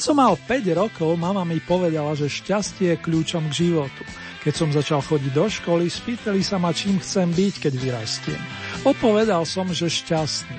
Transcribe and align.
Keď 0.00 0.16
som 0.16 0.24
mal 0.24 0.32
5 0.32 0.80
rokov, 0.80 1.12
mama 1.20 1.44
mi 1.44 1.60
povedala, 1.60 2.16
že 2.16 2.24
šťastie 2.24 2.96
je 2.96 3.02
kľúčom 3.04 3.52
k 3.52 3.68
životu. 3.68 4.00
Keď 4.40 4.54
som 4.56 4.72
začal 4.72 5.04
chodiť 5.04 5.28
do 5.28 5.44
školy, 5.44 5.92
spýtali 5.92 6.40
sa 6.40 6.56
ma, 6.56 6.72
čím 6.72 6.96
chcem 7.04 7.28
byť, 7.28 7.68
keď 7.68 7.72
vyrastiem. 7.76 8.40
Odpovedal 8.88 9.44
som, 9.44 9.68
že 9.68 9.92
šťastný. 9.92 10.56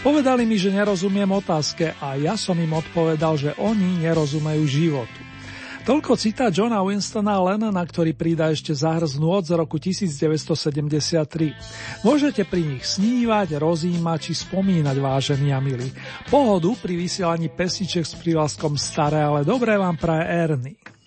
Povedali 0.00 0.48
mi, 0.48 0.56
že 0.56 0.72
nerozumiem 0.72 1.28
otázke 1.28 1.92
a 2.00 2.16
ja 2.16 2.40
som 2.40 2.56
im 2.56 2.72
odpovedal, 2.72 3.36
že 3.36 3.52
oni 3.60 4.00
nerozumejú 4.00 4.64
životu. 4.64 5.29
Toľko 5.80 6.12
citát 6.20 6.52
Johna 6.52 6.84
Winstona 6.84 7.40
Lennona, 7.40 7.80
ktorý 7.80 8.12
pridá 8.12 8.52
ešte 8.52 8.76
zahrznú 8.76 9.32
od 9.32 9.48
z 9.48 9.56
roku 9.56 9.80
1973. 9.80 12.04
Môžete 12.04 12.44
pri 12.44 12.76
nich 12.76 12.84
snívať, 12.84 13.56
rozímať 13.56 14.28
či 14.28 14.32
spomínať, 14.44 14.96
vážení 15.00 15.56
a 15.56 15.58
milí. 15.58 15.88
Pohodu 16.28 16.76
pri 16.76 17.00
vysielaní 17.00 17.48
pesniček 17.48 18.04
s 18.04 18.12
prívlaskom 18.12 18.76
staré, 18.76 19.24
ale 19.24 19.40
dobré 19.40 19.80
vám 19.80 19.96
praje 19.96 20.24
Ernie. 20.28 20.99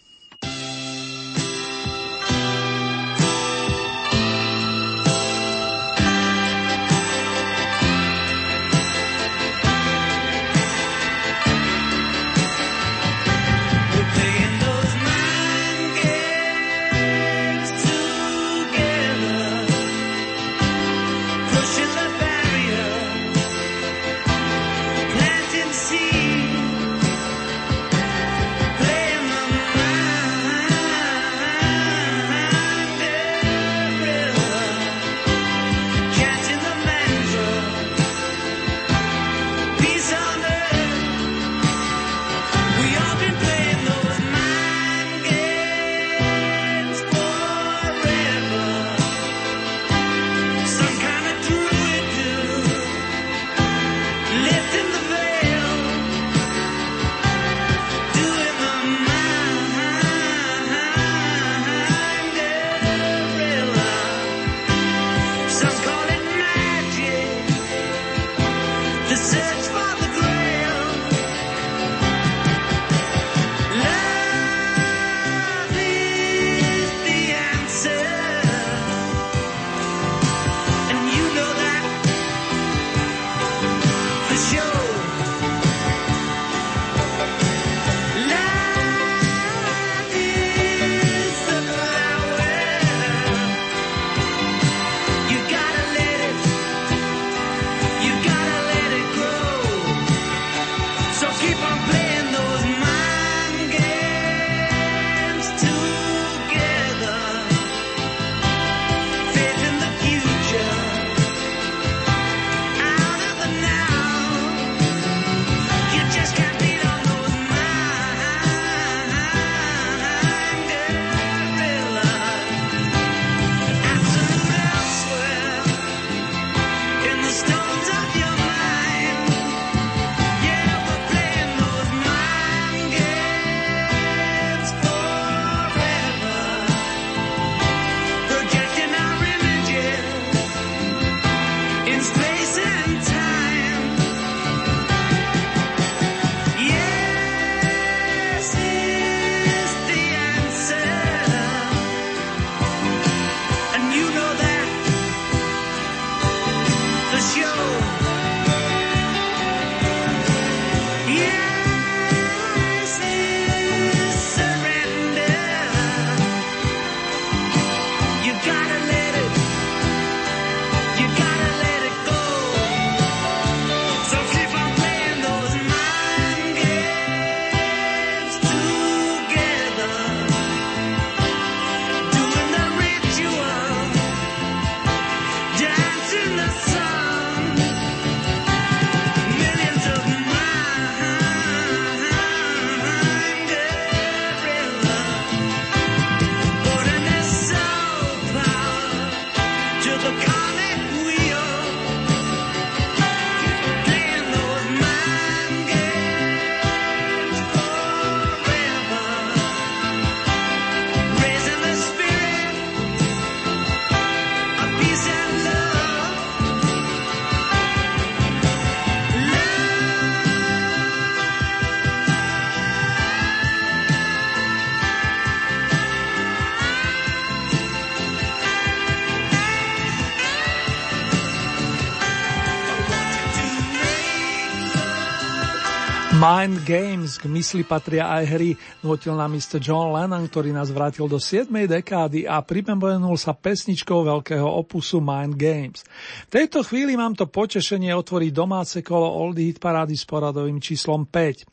Mind 236.44 236.68
Games, 236.68 237.16
k 237.16 237.32
mysli 237.32 237.64
patria 237.64 238.12
aj 238.20 238.36
hry, 238.36 238.52
nutil 238.84 239.16
nám 239.16 239.32
Mr. 239.32 239.64
John 239.64 239.96
Lennon, 239.96 240.28
ktorý 240.28 240.52
nás 240.52 240.76
vrátil 240.76 241.08
do 241.08 241.16
7. 241.16 241.48
dekády 241.48 242.28
a 242.28 242.44
pripomenul 242.44 243.16
sa 243.16 243.32
pesničkou 243.32 244.04
veľkého 244.04 244.44
opusu 244.44 245.00
Mind 245.00 245.40
Games. 245.40 245.88
V 246.28 246.44
tejto 246.44 246.68
chvíli 246.68 247.00
mám 247.00 247.16
to 247.16 247.32
potešenie 247.32 247.96
otvoriť 247.96 248.32
domáce 248.36 248.84
kolo 248.84 249.08
Oldie 249.08 249.56
Hit 249.56 249.64
parády 249.64 249.96
s 249.96 250.04
poradovým 250.04 250.60
číslom 250.60 251.08
5. 251.08 251.53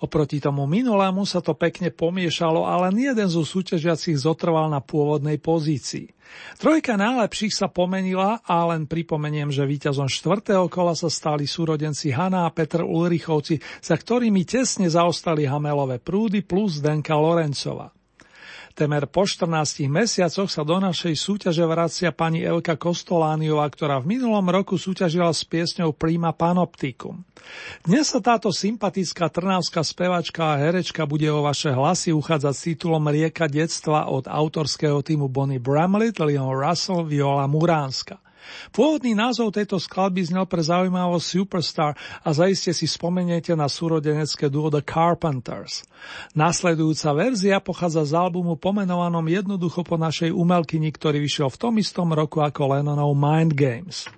Oproti 0.00 0.40
tomu 0.40 0.64
minulému 0.64 1.28
sa 1.28 1.44
to 1.44 1.52
pekne 1.52 1.92
pomiešalo, 1.92 2.64
ale 2.64 2.88
nie 2.96 3.12
jeden 3.12 3.28
zo 3.28 3.44
súťažiacich 3.44 4.16
zotrval 4.16 4.72
na 4.72 4.80
pôvodnej 4.80 5.36
pozícii. 5.36 6.08
Trojka 6.56 6.94
najlepších 6.96 7.52
sa 7.52 7.66
pomenila 7.68 8.40
a 8.46 8.56
len 8.72 8.86
pripomeniem, 8.86 9.52
že 9.52 9.66
víťazom 9.66 10.08
štvrtého 10.08 10.70
kola 10.72 10.96
sa 10.96 11.10
stali 11.10 11.44
súrodenci 11.44 12.14
Hanna 12.14 12.46
a 12.46 12.54
Petr 12.54 12.86
Ulrichovci, 12.86 13.60
za 13.82 13.98
ktorými 13.98 14.46
tesne 14.46 14.88
zaostali 14.88 15.44
Hamelové 15.44 16.00
prúdy 16.00 16.46
plus 16.46 16.80
Denka 16.80 17.18
Lorencova. 17.18 17.99
Temer 18.80 19.04
po 19.12 19.28
14 19.28 19.92
mesiacoch 19.92 20.48
sa 20.48 20.64
do 20.64 20.80
našej 20.80 21.12
súťaže 21.12 21.60
vracia 21.68 22.16
pani 22.16 22.40
Elka 22.40 22.80
Kostolániová, 22.80 23.68
ktorá 23.68 24.00
v 24.00 24.16
minulom 24.16 24.48
roku 24.48 24.80
súťažila 24.80 25.36
s 25.36 25.44
piesňou 25.44 25.92
Prima 25.92 26.32
Panoptikum. 26.32 27.20
Dnes 27.84 28.08
sa 28.08 28.24
táto 28.24 28.48
sympatická 28.48 29.28
trnavská 29.28 29.84
spevačka 29.84 30.56
a 30.56 30.64
herečka 30.64 31.04
bude 31.04 31.28
o 31.28 31.44
vaše 31.44 31.68
hlasy 31.68 32.16
uchádzať 32.16 32.54
s 32.56 32.64
titulom 32.72 33.04
Rieka 33.04 33.52
detstva 33.52 34.08
od 34.08 34.24
autorského 34.24 35.04
týmu 35.04 35.28
Bonnie 35.28 35.60
Bramlett, 35.60 36.16
Leon 36.16 36.48
Russell, 36.48 37.04
Viola 37.04 37.44
Muránska. 37.44 38.29
Pôvodný 38.70 39.16
názov 39.16 39.54
tejto 39.54 39.80
skladby 39.80 40.26
znel 40.26 40.46
pre 40.46 40.62
zaujímavosť 40.62 41.26
Superstar 41.26 41.92
a 42.24 42.28
zaiste 42.30 42.70
si 42.70 42.86
spomeniete 42.86 43.56
na 43.56 43.66
súrodenecké 43.66 44.52
duo 44.52 44.68
The 44.68 44.84
Carpenters. 44.84 45.84
Nasledujúca 46.36 47.10
verzia 47.16 47.56
pochádza 47.58 48.06
z 48.06 48.12
albumu 48.16 48.56
pomenovanom 48.60 49.24
jednoducho 49.26 49.82
po 49.82 49.96
našej 50.00 50.32
umelkyni, 50.32 50.92
ktorý 50.92 51.20
vyšiel 51.22 51.48
v 51.48 51.60
tom 51.60 51.74
istom 51.80 52.12
roku 52.12 52.40
ako 52.44 52.76
Lennonov 52.76 53.12
Mind 53.16 53.56
Games. 53.56 54.08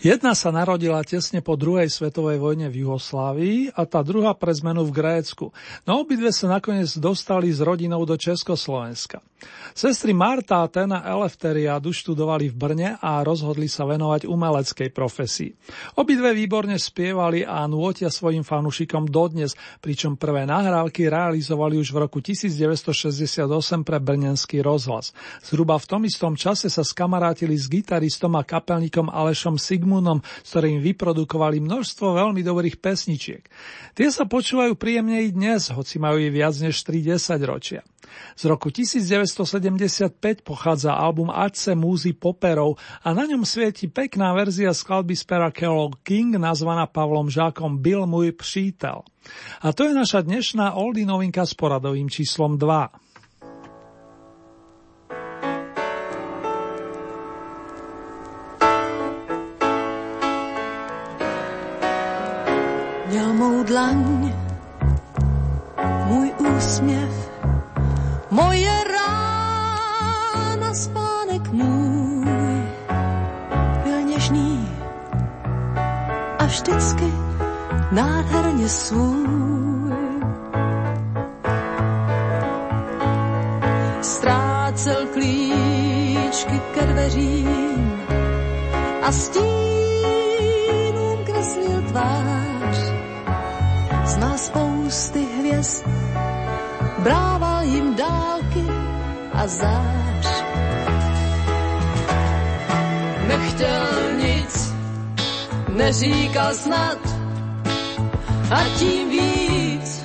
Jedna 0.00 0.32
sa 0.32 0.48
narodila 0.48 1.04
tesne 1.04 1.44
po 1.44 1.60
druhej 1.60 1.92
svetovej 1.92 2.40
vojne 2.40 2.72
v 2.72 2.88
Juhoslávii 2.88 3.76
a 3.76 3.84
tá 3.84 4.00
druhá 4.00 4.32
pre 4.32 4.48
zmenu 4.56 4.88
v 4.88 4.96
Grécku. 4.96 5.52
No 5.84 6.00
obidve 6.00 6.32
sa 6.32 6.48
nakoniec 6.48 6.88
dostali 6.96 7.52
s 7.52 7.60
rodinou 7.60 8.00
do 8.08 8.16
Československa. 8.16 9.20
Sestry 9.80 10.12
Marta 10.12 10.60
Tena 10.68 11.00
Elefteriadu 11.08 11.88
študovali 11.88 12.52
v 12.52 12.54
Brne 12.60 12.88
a 13.00 13.24
rozhodli 13.24 13.64
sa 13.64 13.88
venovať 13.88 14.28
umeleckej 14.28 14.92
profesii. 14.92 15.56
Obidve 15.96 16.36
výborne 16.36 16.76
spievali 16.76 17.48
a 17.48 17.64
nôtia 17.64 18.12
svojim 18.12 18.44
fanúšikom 18.44 19.08
dodnes, 19.08 19.56
pričom 19.80 20.20
prvé 20.20 20.44
nahrávky 20.44 21.08
realizovali 21.08 21.80
už 21.80 21.96
v 21.96 21.98
roku 22.04 22.20
1968 22.20 23.40
pre 23.80 23.96
Brnenský 24.04 24.60
rozhlas. 24.60 25.16
Zhruba 25.40 25.80
v 25.80 25.88
tom 25.88 26.04
istom 26.04 26.36
čase 26.36 26.68
sa 26.68 26.84
skamarátili 26.84 27.56
s 27.56 27.64
gitaristom 27.72 28.36
a 28.36 28.44
kapelníkom 28.44 29.08
Alešom 29.08 29.56
Sigmunom, 29.56 30.20
s 30.44 30.48
ktorým 30.52 30.84
vyprodukovali 30.84 31.56
množstvo 31.56 32.20
veľmi 32.20 32.44
dobrých 32.44 32.84
pesničiek. 32.84 33.48
Tie 33.96 34.12
sa 34.12 34.28
počúvajú 34.28 34.76
príjemne 34.76 35.24
i 35.24 35.32
dnes, 35.32 35.72
hoci 35.72 35.96
majú 35.96 36.20
i 36.20 36.28
viac 36.28 36.52
než 36.60 36.84
30 36.84 37.16
ročia. 37.48 37.80
Z 38.36 38.44
roku 38.44 38.70
1975 38.70 40.42
pochádza 40.42 40.92
album 40.92 41.30
Ace 41.30 41.74
múzy 41.74 42.12
poperov 42.12 42.76
a 43.04 43.14
na 43.14 43.26
ňom 43.26 43.44
svieti 43.44 43.88
pekná 43.88 44.32
verzia 44.32 44.72
skladby 44.74 45.14
z 45.16 45.24
pera 45.24 45.48
Carol 45.52 45.92
King 46.02 46.36
nazvaná 46.36 46.86
Pavlom 46.86 47.30
Žákom 47.30 47.78
Byl 47.78 48.06
môj 48.06 48.32
přítel. 48.32 49.02
A 49.60 49.72
to 49.72 49.84
je 49.84 49.94
naša 49.94 50.24
dnešná 50.24 50.72
oldie 50.74 51.06
novinka 51.06 51.44
s 51.46 51.54
poradovým 51.54 52.10
číslom 52.10 52.58
2. 52.58 52.88
Měl 63.10 63.32
mou 63.34 63.64
dlaň, 63.64 64.32
můj 66.06 66.32
úsměv 66.38 67.29
moje 68.40 68.76
rána 68.84 70.74
spánek 70.74 71.44
můj 71.52 72.64
byl 73.84 74.00
něžný 74.02 74.68
a 76.38 76.44
vždycky 76.44 77.12
nádherně 77.92 78.68
svůj. 78.68 79.30
Ztrácel 84.00 85.06
klíčky 85.12 86.60
ke 86.74 86.86
dveřím 86.86 88.02
a 89.02 89.12
stínům 89.12 89.48
kreslil 91.24 91.82
tvář. 91.88 92.78
Znal 94.04 94.38
spousty 94.38 95.26
hvězd, 95.38 95.84
brával 96.98 97.39
jim 97.70 97.94
dálky 97.94 98.64
a 99.32 99.46
zář. 99.46 100.26
Nechtěl 103.28 103.86
nic, 104.22 104.74
neříkal 105.68 106.54
snad 106.54 106.98
a 108.50 108.64
tím 108.78 109.10
víc 109.10 110.04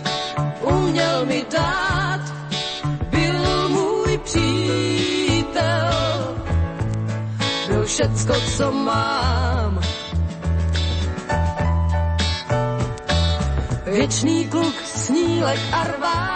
uměl 0.62 1.25
mi 1.25 1.45
dát. 1.51 2.22
Byl 3.10 3.69
můj 3.69 4.17
přítel, 4.17 5.89
byl 7.67 7.86
všecko, 7.86 8.34
co 8.57 8.72
mám. 8.72 9.79
Věčný 13.86 14.48
kluk, 14.48 14.75
snílek 14.86 15.60
a 15.72 15.84
rváč. 15.84 16.35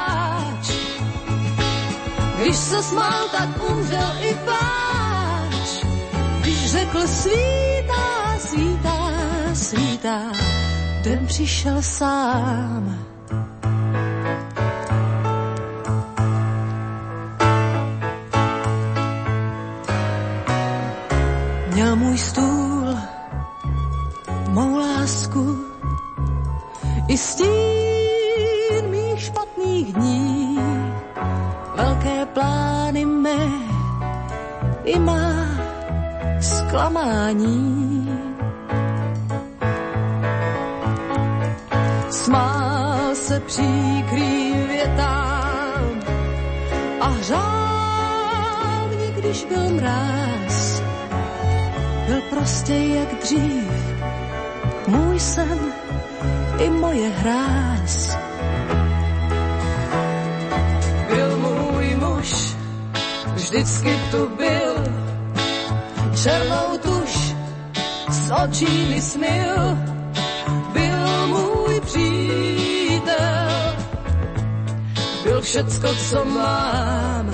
Když 2.42 2.56
se 2.56 2.84
smál, 2.84 3.30
tak 3.32 3.50
umřel 3.72 4.12
i 4.22 4.36
pláč. 4.46 5.86
Když 6.42 6.72
řekl 6.72 7.08
svítá, 7.08 8.38
svítá, 8.40 9.12
svítá, 9.54 10.22
den 11.04 11.28
přišel 11.28 11.82
sám. 11.82 12.99
Vždycky 63.60 64.00
tu 64.12 64.30
byl, 64.38 64.76
černou 66.24 66.78
tuš 66.78 67.36
s 68.10 68.32
očí 68.44 68.86
mi 68.90 69.02
smil. 69.02 69.78
Byl 70.74 71.28
můj 71.28 71.82
přítel, 71.82 73.50
byl 75.24 75.42
všecko, 75.42 75.88
co 76.10 76.26
mám. 76.26 77.34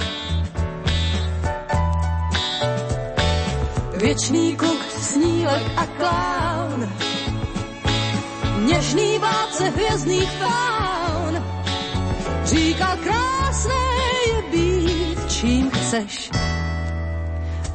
Věčný 3.98 4.56
kluk, 4.56 4.82
snílek 5.00 5.64
a 5.78 5.86
klán, 5.86 6.90
něžný 8.66 9.20
vládce 9.20 9.70
hvězdných 9.70 10.32
faun. 10.32 11.44
Říkal, 12.46 12.98
čím 13.04 13.35
chceš. 15.96 16.30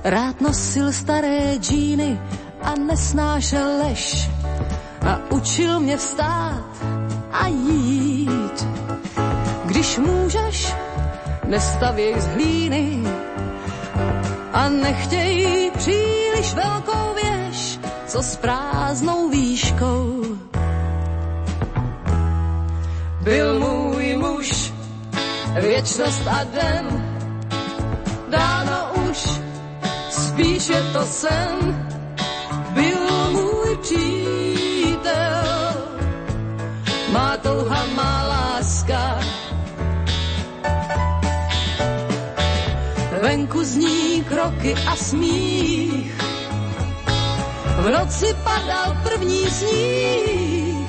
Rád 0.04 0.40
nosil 0.40 0.92
staré 0.92 1.56
džíny 1.56 2.20
a 2.62 2.74
nesnášel 2.74 3.78
lež. 3.84 4.30
A 5.00 5.18
učil 5.30 5.80
mě 5.80 5.96
vstát 5.96 6.64
a 7.32 7.46
jít. 7.46 8.66
Když 9.64 9.98
můžeš, 9.98 10.74
nestavěj 11.44 12.20
z 12.20 12.26
hlíny 12.26 13.02
a 14.52 14.68
nechtěj 14.68 15.70
příliš 15.78 16.54
velkou 16.54 17.14
věž, 17.14 17.78
co 18.06 18.22
s 18.22 18.36
prázdnou 18.36 19.28
výškou 19.28 20.22
byl 23.20 23.58
můj 23.58 24.16
muž, 24.16 24.72
věčnost 25.60 26.26
a 26.28 26.44
den, 26.44 27.09
dáno 28.30 29.10
už, 29.10 29.18
spíš 30.10 30.68
je 30.68 30.82
to 30.92 31.02
sen, 31.06 31.50
byl 32.70 33.02
můj 33.30 33.76
přítel, 33.82 35.44
má 37.12 37.36
touha, 37.36 37.86
má 37.94 38.26
láska. 38.28 39.18
Venku 43.22 43.64
zní 43.64 44.24
kroky 44.24 44.74
a 44.86 44.96
smích, 44.96 46.14
v 47.80 47.90
noci 47.90 48.34
padal 48.44 48.96
první 49.02 49.50
sníh, 49.50 50.88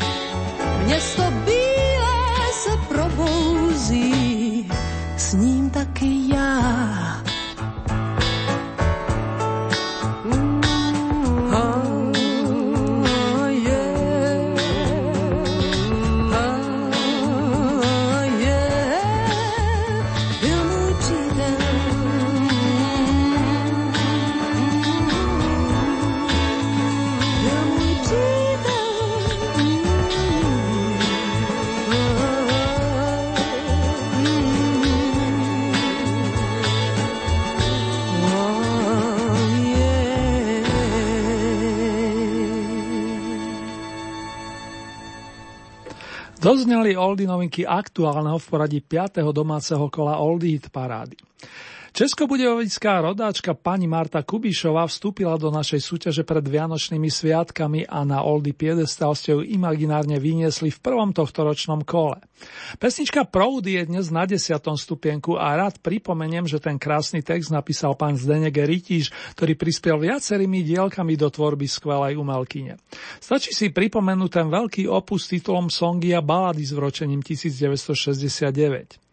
město 0.85 1.23
Dozneli 46.41 46.97
oldy 46.97 47.29
novinky 47.29 47.69
aktuálneho 47.69 48.41
v 48.41 48.47
poradí 48.49 48.79
5. 48.81 49.21
domáceho 49.29 49.93
kola 49.93 50.17
Oldie 50.17 50.57
Hit 50.57 50.73
parády. 50.73 51.13
Českobudevická 52.01 52.97
rodáčka 52.97 53.53
pani 53.53 53.85
Marta 53.85 54.25
Kubišová 54.25 54.89
vstúpila 54.89 55.37
do 55.37 55.53
našej 55.53 55.85
súťaže 55.85 56.25
pred 56.25 56.41
Vianočnými 56.41 57.05
sviatkami 57.05 57.85
a 57.85 58.01
na 58.01 58.25
Oldy 58.25 58.57
Piedestal 58.57 59.13
ste 59.13 59.37
ju 59.37 59.45
imaginárne 59.45 60.17
vyniesli 60.17 60.73
v 60.73 60.81
prvom 60.81 61.13
tohto 61.13 61.45
ročnom 61.45 61.85
kole. 61.85 62.17
Pesnička 62.81 63.29
Proudy 63.29 63.77
je 63.77 63.83
dnes 63.85 64.09
na 64.09 64.25
desiatom 64.25 64.81
stupienku 64.81 65.37
a 65.37 65.53
rád 65.53 65.77
pripomeniem, 65.77 66.49
že 66.49 66.57
ten 66.57 66.81
krásny 66.81 67.21
text 67.21 67.53
napísal 67.53 67.93
pán 67.93 68.17
Zdenek 68.17 68.57
Rytíš, 68.57 69.37
ktorý 69.37 69.53
prispel 69.53 70.01
viacerými 70.01 70.65
dielkami 70.65 71.13
do 71.13 71.29
tvorby 71.29 71.69
skvelej 71.69 72.17
umelkyne. 72.17 72.81
Stačí 73.21 73.53
si 73.53 73.69
pripomenúť 73.69 74.41
ten 74.41 74.49
veľký 74.49 74.89
opus 74.89 75.29
titulom 75.29 75.69
Songy 75.69 76.17
a 76.17 76.25
balady 76.25 76.65
s 76.65 76.73
vročením 76.73 77.21
1969. 77.21 79.10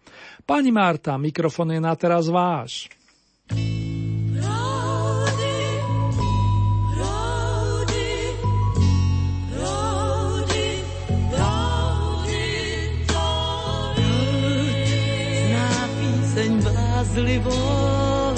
Pani 0.48 0.72
Marta, 0.72 1.20
mikrofon 1.20 1.76
je 1.76 1.80
na 1.80 1.92
teraz 1.92 2.32
váš. 2.32 2.88
blázlivou, 16.48 18.34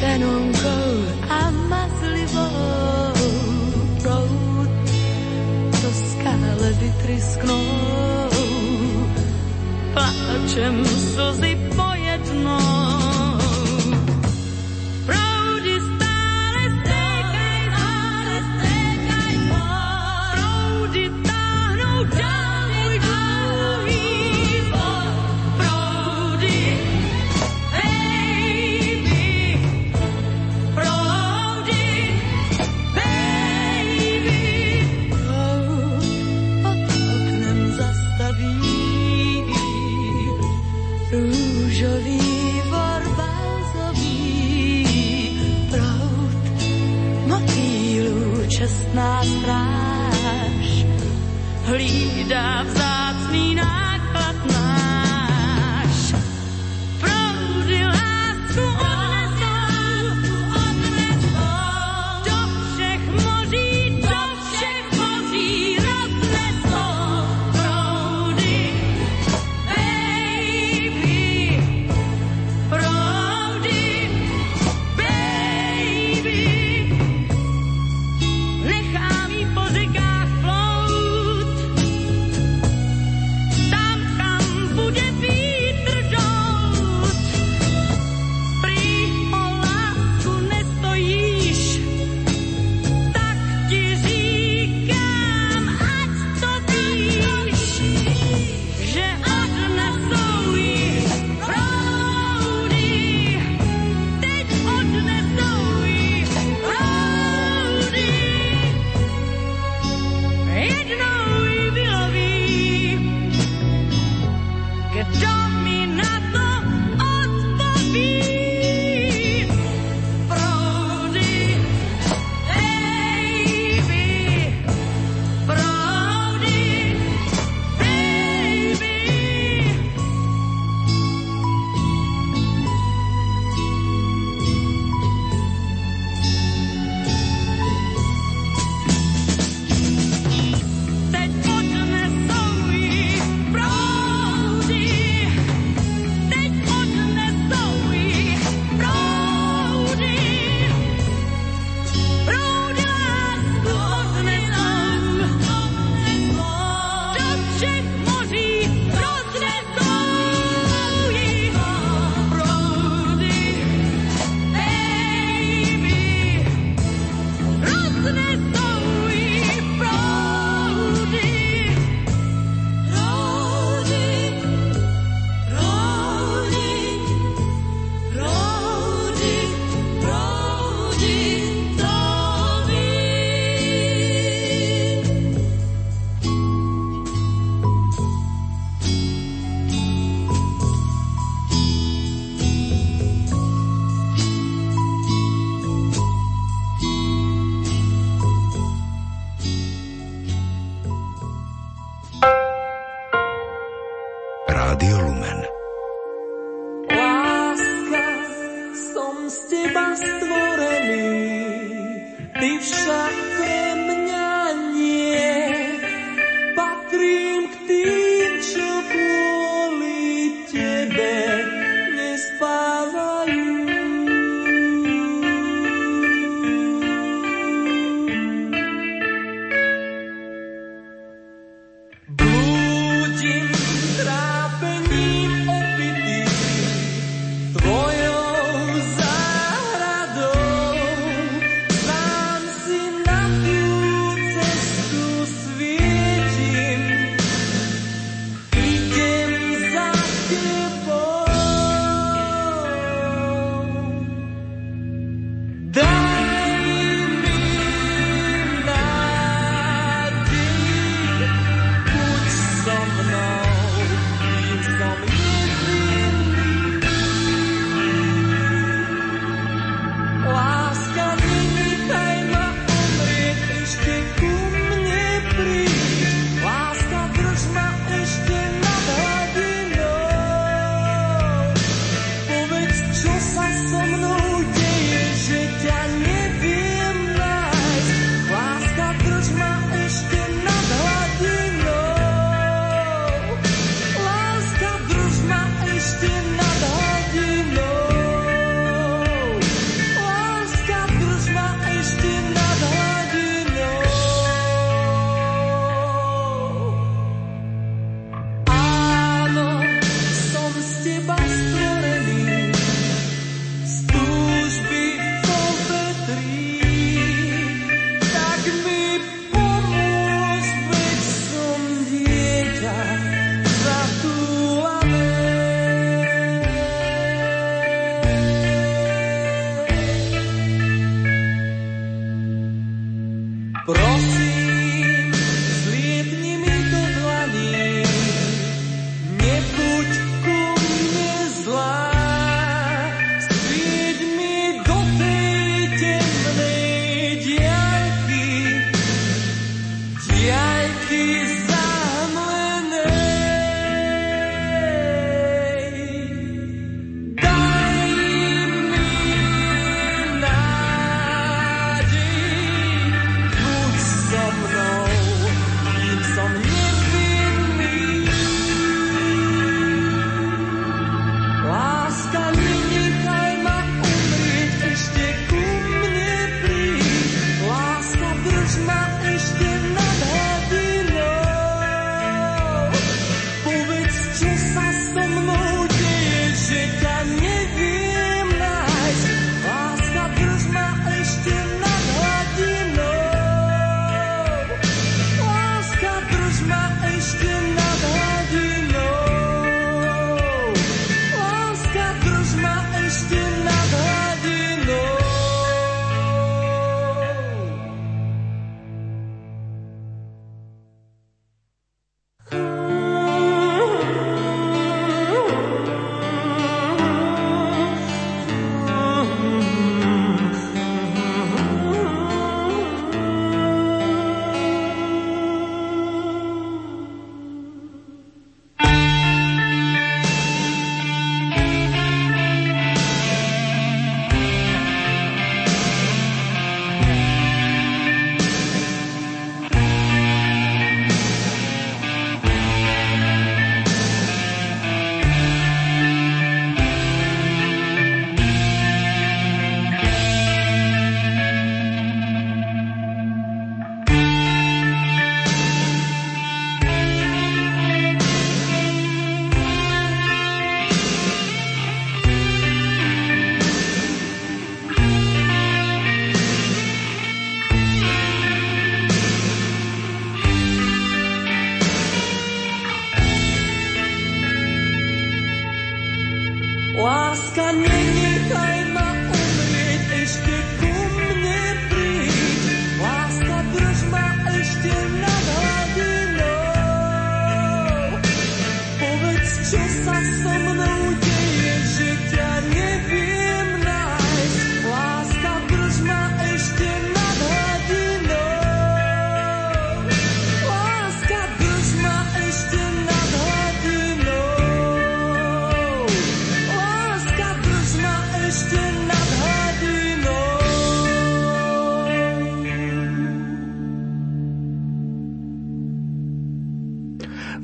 tenonkou 0.00 0.90
a 1.30 1.50
mazlivou. 1.50 3.12
Proud 4.02 4.70
do 5.82 5.90
skále 5.92 6.72
vytrysknou 6.80 8.21
pláčem 9.92 10.84
slzy 10.84 11.71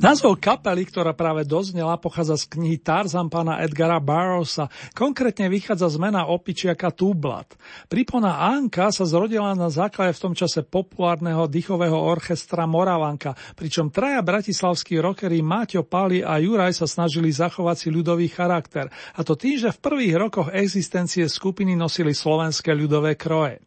Názov 0.09 0.41
kapely, 0.41 0.89
ktorá 0.89 1.13
práve 1.13 1.45
doznela, 1.45 1.93
pochádza 2.01 2.33
z 2.41 2.57
knihy 2.57 2.81
Tarzan 2.81 3.29
pána 3.29 3.61
Edgara 3.61 4.01
Barrowsa, 4.01 4.65
konkrétne 4.97 5.45
vychádza 5.53 5.85
z 5.85 6.01
mena 6.01 6.25
opičiaka 6.25 6.89
Tublat. 6.89 7.53
Pripona 7.85 8.41
Anka 8.41 8.89
sa 8.89 9.05
zrodila 9.05 9.53
na 9.53 9.69
základe 9.69 10.17
v 10.17 10.23
tom 10.25 10.33
čase 10.33 10.65
populárneho 10.65 11.45
dýchového 11.45 11.93
orchestra 11.93 12.65
Moravanka, 12.65 13.37
pričom 13.53 13.93
traja 13.93 14.25
bratislavskí 14.25 14.97
rockery 14.97 15.45
Maťo, 15.45 15.85
Pali 15.85 16.25
a 16.25 16.41
Juraj 16.41 16.73
sa 16.73 16.89
snažili 16.89 17.29
zachovať 17.29 17.77
si 17.77 17.87
ľudový 17.93 18.33
charakter, 18.33 18.89
a 18.89 19.21
to 19.21 19.37
tým, 19.37 19.61
že 19.61 19.77
v 19.77 19.93
prvých 19.93 20.17
rokoch 20.17 20.49
existencie 20.49 21.29
skupiny 21.29 21.77
nosili 21.77 22.17
slovenské 22.17 22.73
ľudové 22.73 23.13
kroje. 23.13 23.61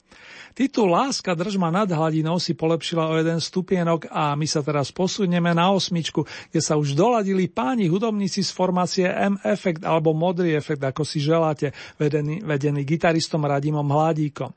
Titul 0.52 0.92
Láska 0.92 1.32
držma 1.32 1.72
nad 1.72 1.88
hladinou 1.88 2.36
si 2.36 2.52
polepšila 2.52 3.08
o 3.08 3.16
jeden 3.16 3.40
stupienok 3.40 4.12
a 4.12 4.36
my 4.36 4.44
sa 4.44 4.60
teraz 4.60 4.92
posunieme 4.92 5.56
na 5.56 5.72
osmičku, 5.72 6.28
kde 6.52 6.60
sa 6.60 6.76
už 6.76 6.92
doladili 6.92 7.48
páni 7.48 7.88
hudobníci 7.88 8.44
z 8.44 8.52
formácie 8.52 9.08
M-Effect 9.08 9.80
alebo 9.80 10.12
Modrý 10.12 10.52
efekt, 10.52 10.84
ako 10.84 11.08
si 11.08 11.24
želáte, 11.24 11.72
vedený, 11.96 12.44
vedený 12.44 12.84
gitaristom 12.84 13.48
Radimom 13.48 13.88
Hladíkom. 13.88 14.52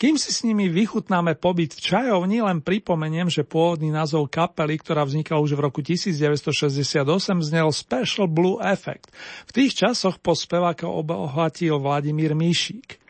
Kým 0.00 0.16
si 0.16 0.32
s 0.32 0.44
nimi 0.44 0.68
vychutnáme 0.68 1.36
pobyt 1.36 1.76
v 1.76 1.80
čajovni, 1.80 2.40
len 2.40 2.64
pripomeniem, 2.64 3.28
že 3.28 3.44
pôvodný 3.44 3.92
názov 3.92 4.28
kapely, 4.32 4.80
ktorá 4.80 5.04
vznikla 5.04 5.38
už 5.40 5.54
v 5.54 5.60
roku 5.60 5.80
1968, 5.84 7.04
znel 7.40 7.68
Special 7.72 8.26
Blue 8.26 8.58
Effect. 8.64 9.12
V 9.48 9.50
tých 9.52 9.76
časoch 9.76 10.20
po 10.20 10.32
speváka 10.32 10.88
obohatil 10.88 11.78
Vladimír 11.80 12.32
Míšík. 12.32 13.07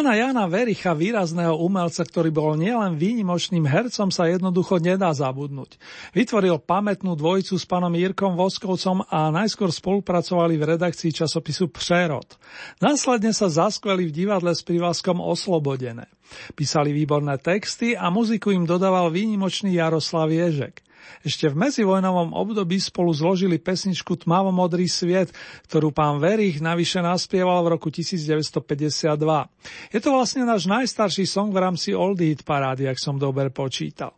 Pána 0.00 0.16
Jana 0.16 0.48
Vericha, 0.48 0.96
výrazného 0.96 1.60
umelca, 1.60 2.00
ktorý 2.08 2.32
bol 2.32 2.56
nielen 2.56 2.96
výnimočným 2.96 3.68
hercom, 3.68 4.08
sa 4.08 4.32
jednoducho 4.32 4.80
nedá 4.80 5.12
zabudnúť. 5.12 5.76
Vytvoril 6.16 6.56
pamätnú 6.56 7.12
dvojicu 7.20 7.60
s 7.60 7.68
pánom 7.68 7.92
Jirkom 7.92 8.32
Voskovcom 8.32 9.04
a 9.12 9.28
najskôr 9.28 9.68
spolupracovali 9.68 10.56
v 10.56 10.72
redakcii 10.72 11.12
časopisu 11.12 11.68
Přerod. 11.68 12.24
Následne 12.80 13.36
sa 13.36 13.52
zaskveli 13.52 14.08
v 14.08 14.24
divadle 14.24 14.56
s 14.56 14.64
privázkom 14.64 15.20
Oslobodené. 15.20 16.08
Písali 16.56 16.96
výborné 16.96 17.36
texty 17.36 17.92
a 17.92 18.08
muziku 18.08 18.56
im 18.56 18.64
dodával 18.64 19.12
výnimočný 19.12 19.76
Jaroslav 19.76 20.32
Ježek. 20.32 20.80
Ešte 21.20 21.52
v 21.52 21.68
medzivojnovom 21.68 22.32
období 22.32 22.80
spolu 22.80 23.12
zložili 23.12 23.60
pesničku 23.60 24.16
Tmavo 24.16 24.50
modrý 24.54 24.88
sviet, 24.88 25.30
ktorú 25.68 25.92
pán 25.92 26.18
Verich 26.22 26.62
navyše 26.64 27.04
naspieval 27.04 27.62
v 27.66 27.76
roku 27.76 27.92
1952. 27.92 29.16
Je 29.92 30.00
to 30.00 30.10
vlastne 30.14 30.42
náš 30.48 30.64
najstarší 30.70 31.28
song 31.28 31.52
v 31.52 31.62
rámci 31.62 31.92
Old 31.92 32.20
Hit 32.20 32.42
parády, 32.42 32.88
ak 32.88 32.98
som 32.98 33.20
dobre 33.20 33.52
počítal. 33.52 34.16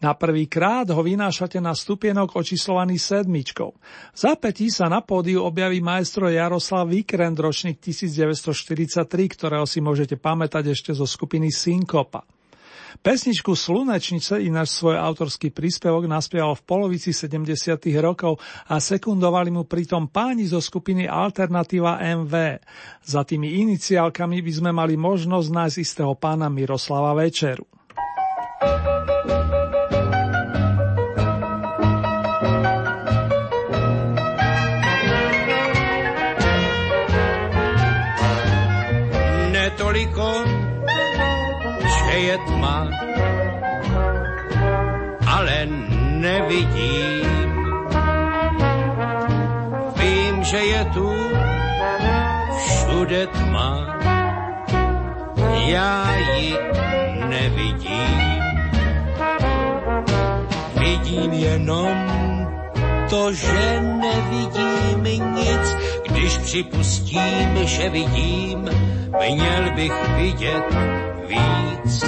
Na 0.00 0.14
prvý 0.14 0.48
krát 0.48 0.88
ho 0.90 1.02
vynášate 1.04 1.60
na 1.60 1.76
stupienok 1.76 2.34
očíslovaný 2.34 2.98
sedmičkou. 2.98 3.70
V 4.14 4.18
zapätí 4.18 4.72
sa 4.72 4.88
na 4.90 5.04
pódiu 5.04 5.44
objaví 5.44 5.78
maestro 5.78 6.26
Jaroslav 6.28 6.88
Vikrend, 6.88 7.38
ročník 7.38 7.78
1943, 7.82 9.04
ktorého 9.34 9.66
si 9.68 9.78
môžete 9.78 10.16
pamätať 10.18 10.72
ešte 10.74 10.90
zo 10.96 11.06
skupiny 11.06 11.52
Synkopa. 11.52 12.24
Pesničku 12.98 13.54
Slunečnice 13.54 14.42
ináč 14.42 14.74
svoj 14.74 14.98
autorský 14.98 15.54
príspevok 15.54 16.10
naspieval 16.10 16.58
v 16.58 16.66
polovici 16.66 17.14
70. 17.14 17.78
rokov 18.02 18.42
a 18.66 18.82
sekundovali 18.82 19.54
mu 19.54 19.62
pritom 19.64 20.10
páni 20.10 20.50
zo 20.50 20.58
skupiny 20.58 21.06
Alternativa 21.06 22.02
MV. 22.02 22.34
Za 23.06 23.22
tými 23.22 23.62
iniciálkami 23.62 24.42
by 24.42 24.52
sme 24.52 24.70
mali 24.74 24.98
možnosť 24.98 25.48
nájsť 25.48 25.76
istého 25.78 26.12
pána 26.18 26.50
Miroslava 26.50 27.14
Večeru. 27.14 27.64
Netoliko 28.58 28.87
je 42.28 42.38
tma, 42.44 42.84
ale 45.26 45.64
nevidím. 46.20 47.24
Vím, 49.96 50.44
že 50.44 50.56
je 50.56 50.84
tu 50.84 51.08
všude 52.52 53.26
tma, 53.26 53.96
já 55.72 56.16
ji 56.16 56.52
nevidím. 57.28 58.20
Vidím 60.76 61.32
jenom 61.32 61.96
to, 63.10 63.32
že 63.32 63.80
nevidím 63.80 65.04
nic, 65.32 65.64
když 66.08 66.38
připustím, 66.38 67.48
že 67.64 67.88
vidím, 67.88 68.68
měl 69.16 69.70
bych 69.74 69.92
vidět 70.16 71.07
víc. 71.28 72.04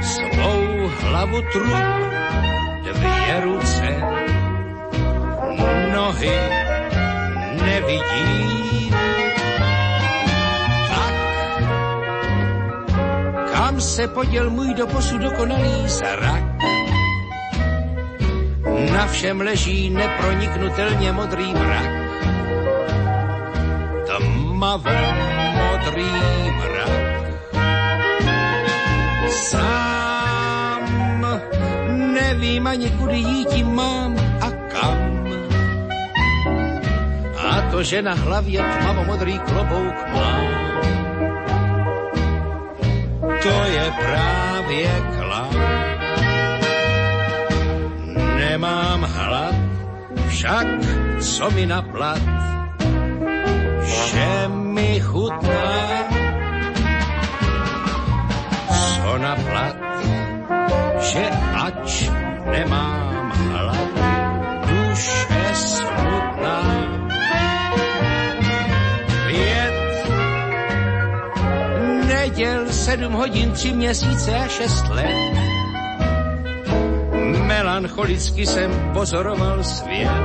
Svou 0.00 0.90
hlavu 1.00 1.42
trup, 1.52 1.84
dvě 2.82 3.40
ruce, 3.44 3.88
nohy 5.94 6.38
nevidím. 7.64 8.94
Tak, 10.88 11.14
kam 13.52 13.80
se 13.80 14.08
poděl 14.08 14.50
můj 14.50 14.74
doposud 14.74 15.20
dokonalý 15.20 15.88
zrak? 15.88 16.44
Na 18.92 19.06
všem 19.06 19.40
leží 19.40 19.90
neproniknutelně 19.90 21.12
modrý 21.12 21.54
mrak. 21.54 21.90
Tmavo 24.06 24.90
modrý 25.56 26.10
mrak 26.58 27.03
sám. 29.34 30.82
Nevím 32.14 32.66
ani 32.66 32.90
kudy 32.90 33.16
jít 33.16 33.66
mám 33.66 34.16
a 34.40 34.50
kam. 34.50 34.98
A 37.38 37.62
to, 37.70 37.82
že 37.82 38.02
na 38.02 38.14
hlavě 38.14 38.62
tmavomodrý 38.62 39.38
klobouk 39.38 39.98
mám, 40.14 40.46
to 43.42 43.54
je 43.64 43.92
právě 43.98 44.90
klam. 45.18 45.54
Nemám 48.38 49.02
hlad, 49.02 49.54
však 50.28 50.66
co 51.20 51.50
mi 51.50 51.66
na 51.66 51.82
plat, 51.82 52.22
že 53.82 54.48
mi 54.48 55.00
chutná 55.00 56.13
na 59.18 59.36
plat, 59.36 59.76
že 61.00 61.24
ač 61.54 62.10
nemám 62.50 63.30
hlad, 63.30 63.94
duše 64.66 65.46
smutná. 65.54 66.60
Pět 69.26 69.76
neděl, 72.06 72.72
sedm 72.72 73.12
hodin, 73.12 73.52
tři 73.52 73.72
měsíce 73.72 74.36
a 74.36 74.48
šest 74.48 74.88
let. 74.88 75.34
Melancholicky 77.46 78.46
jsem 78.46 78.70
pozoroval 78.92 79.64
svět. 79.64 80.24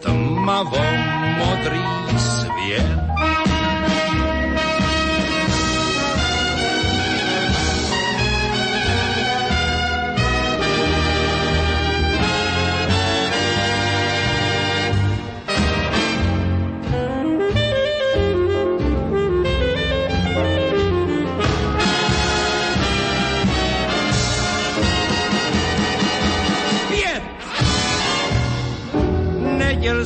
Tmavo 0.00 0.84
modrý 1.38 1.84
svět 2.18 3.04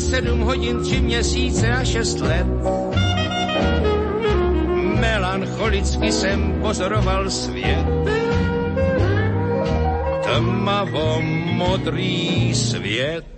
sedm 0.00 0.40
hodin, 0.40 0.82
tři 0.82 1.00
měsíce 1.00 1.72
a 1.72 1.84
šest 1.84 2.20
let. 2.20 2.46
Melancholicky 5.00 6.12
jsem 6.12 6.58
pozoroval 6.60 7.30
svět. 7.30 7.86
Tmavo 10.24 11.20
modrý 11.52 12.54
svět 12.54 13.37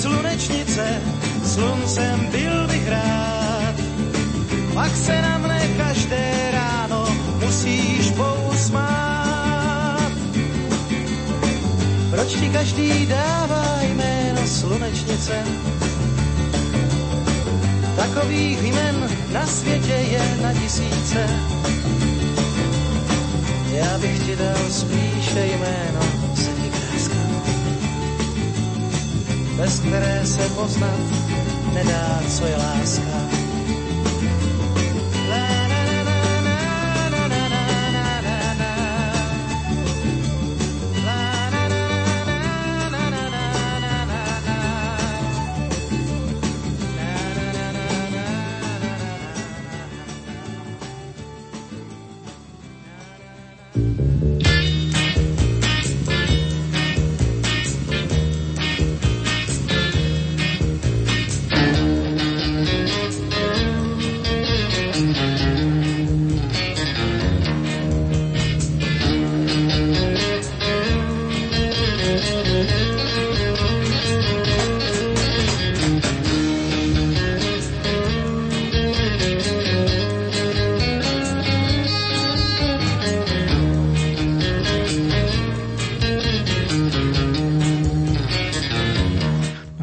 slunečnice, 0.00 1.02
sluncem 1.44 2.26
byl 2.30 2.66
bych 2.66 2.88
rád. 2.88 3.74
Pak 4.74 4.96
se 4.96 5.22
na 5.22 5.38
mne 5.38 5.68
každé 5.76 6.50
ráno 6.52 7.08
musíš 7.44 8.10
pousmát. 8.10 10.12
Proč 12.10 12.28
ti 12.28 12.48
každý 12.48 13.06
dává 13.06 13.78
jméno 13.82 14.46
slunečnice? 14.46 15.44
Takových 17.96 18.62
jmen 18.62 19.10
na 19.32 19.46
světě 19.46 19.92
je 19.92 20.38
na 20.42 20.52
tisíce. 20.52 21.26
Já 23.72 23.98
bych 23.98 24.26
ti 24.26 24.36
dal 24.36 24.70
spíše 24.70 25.46
jméno 25.46 26.09
bez 29.60 29.80
které 29.80 30.26
se 30.26 30.48
poznat 30.48 31.00
nedá, 31.72 32.20
co 32.28 32.46
je 32.46 32.56
láska. 32.56 33.29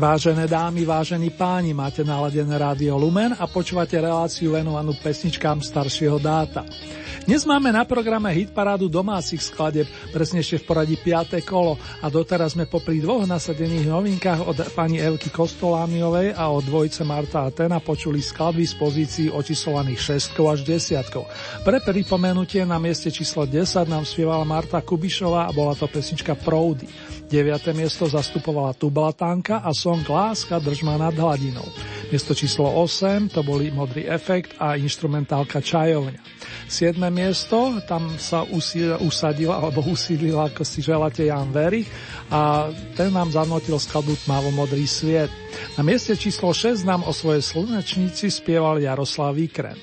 Vážené 0.08 0.47
dámy, 0.47 0.88
vážení 0.88 1.28
páni, 1.28 1.76
máte 1.76 1.99
naladené 1.99 2.55
rádio 2.55 2.95
Lumen 2.95 3.36
a 3.36 3.43
počúvate 3.43 3.99
reláciu 3.99 4.55
venovanú 4.55 4.95
pesničkám 4.95 5.60
staršieho 5.60 6.16
dáta. 6.16 6.64
Dnes 7.28 7.43
máme 7.43 7.75
na 7.75 7.84
programe 7.84 8.32
hitparádu 8.32 8.88
domácich 8.88 9.43
skladeb, 9.43 9.84
presnejšie 10.15 10.63
v 10.63 10.67
poradí 10.71 10.95
5. 10.95 11.43
kolo 11.43 11.75
a 11.99 12.07
doteraz 12.07 12.55
sme 12.55 12.71
popri 12.71 13.03
dvoch 13.03 13.28
nasadených 13.28 13.84
novinkách 13.84 14.47
od 14.47 14.55
pani 14.71 15.03
Evky 15.03 15.28
Kostolániovej 15.28 16.32
a 16.32 16.47
od 16.47 16.63
dvojice 16.63 17.03
Marta 17.03 17.43
a 17.43 17.51
Tena 17.51 17.84
počuli 17.84 18.23
skladby 18.23 18.63
z 18.63 18.80
pozícií 18.80 19.28
očíslovaných 19.28 20.23
6 20.23 20.39
až 20.39 20.59
10. 20.63 21.67
Pre 21.67 21.78
pripomenutie 21.84 22.63
na 22.63 22.80
mieste 22.80 23.11
číslo 23.11 23.43
10 23.43 23.91
nám 23.91 24.07
spievala 24.07 24.47
Marta 24.47 24.80
Kubišová 24.80 25.51
a 25.51 25.55
bola 25.55 25.75
to 25.75 25.84
pesnička 25.91 26.32
Proudy. 26.39 26.88
9. 27.28 27.43
miesto 27.75 28.07
zastupovala 28.07 28.71
Tublatánka 28.71 29.59
a 29.67 29.75
song 29.75 30.07
Láska 30.07 30.63
držma 30.63 30.95
nad 30.95 31.11
hladinou. 31.11 31.67
Miesto 32.07 32.32
číslo 32.32 32.71
8 32.71 33.36
to 33.36 33.43
boli 33.43 33.67
Modrý 33.67 34.07
efekt 34.07 34.55
a 34.63 34.80
instrumentálka 34.80 35.59
Čajovňa. 35.59 36.39
7. 36.71 36.99
miesto, 37.18 37.82
tam 37.89 38.13
sa 38.22 38.45
usadila 39.01 39.57
alebo 39.57 39.82
usídlila, 39.89 40.53
ako 40.53 40.61
si 40.61 40.86
želáte, 40.86 41.26
Jan 41.26 41.49
Verich 41.49 41.89
a 42.30 42.70
ten 42.93 43.09
nám 43.09 43.34
zanotil 43.34 43.74
skladbu 43.82 44.13
Tmavo 44.22 44.53
modrý 44.53 44.86
sviet. 44.86 45.34
Na 45.74 45.82
mieste 45.82 46.13
číslo 46.13 46.53
6 46.53 46.86
nám 46.86 47.01
o 47.01 47.09
svojej 47.09 47.41
slnečnici 47.41 48.30
spieval 48.30 48.78
Jaroslav 48.78 49.34
Výkren. 49.34 49.82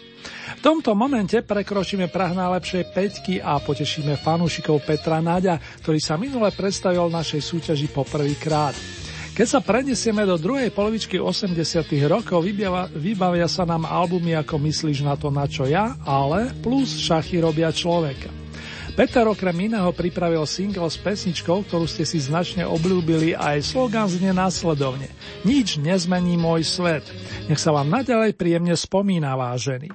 V 0.55 0.61
tomto 0.63 0.95
momente 0.97 1.43
prekročíme 1.45 2.09
prah 2.09 2.33
najlepšej 2.33 2.95
peťky 2.95 3.35
a 3.43 3.61
potešíme 3.61 4.17
fanúšikov 4.17 4.81
Petra 4.87 5.21
Naďa, 5.21 5.61
ktorý 5.85 6.01
sa 6.01 6.15
minule 6.17 6.49
predstavil 6.55 7.11
našej 7.13 7.43
súťaži 7.43 7.93
poprvýkrát. 7.93 9.04
Keď 9.35 9.49
sa 9.51 9.59
prenesieme 9.59 10.23
do 10.23 10.39
druhej 10.39 10.71
polovičky 10.71 11.19
80 11.19 11.59
rokov, 12.07 12.39
vybavia, 12.39 12.87
vybavia 12.95 13.51
sa 13.51 13.67
nám 13.67 13.83
albumy 13.83 14.39
ako 14.39 14.63
Myslíš 14.63 15.03
na 15.03 15.19
to, 15.19 15.27
na 15.35 15.51
čo 15.51 15.67
ja, 15.67 15.99
ale 16.07 16.55
plus 16.63 16.95
Šachy 17.03 17.43
robia 17.43 17.75
človeka. 17.75 18.31
Peter 18.95 19.27
okrem 19.27 19.67
iného 19.67 19.91
pripravil 19.91 20.47
single 20.47 20.87
s 20.87 20.95
pesničkou, 21.03 21.67
ktorú 21.67 21.83
ste 21.91 22.07
si 22.07 22.23
značne 22.23 22.63
obľúbili 22.63 23.35
a 23.35 23.59
aj 23.59 23.75
slogan 23.75 24.07
znie 24.07 24.31
následovne. 24.31 25.11
Nič 25.43 25.83
nezmení 25.83 26.39
môj 26.39 26.63
svet. 26.63 27.03
Nech 27.51 27.59
sa 27.59 27.75
vám 27.75 27.91
naďalej 27.91 28.39
príjemne 28.39 28.79
spomína, 28.79 29.35
vážený. 29.35 29.91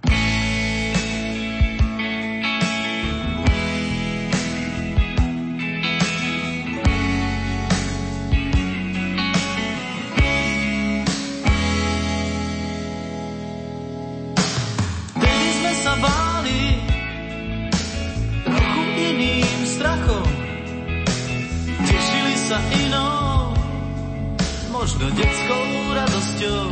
možno 24.89 25.05
detskou 25.13 25.65
radosťou. 25.93 26.65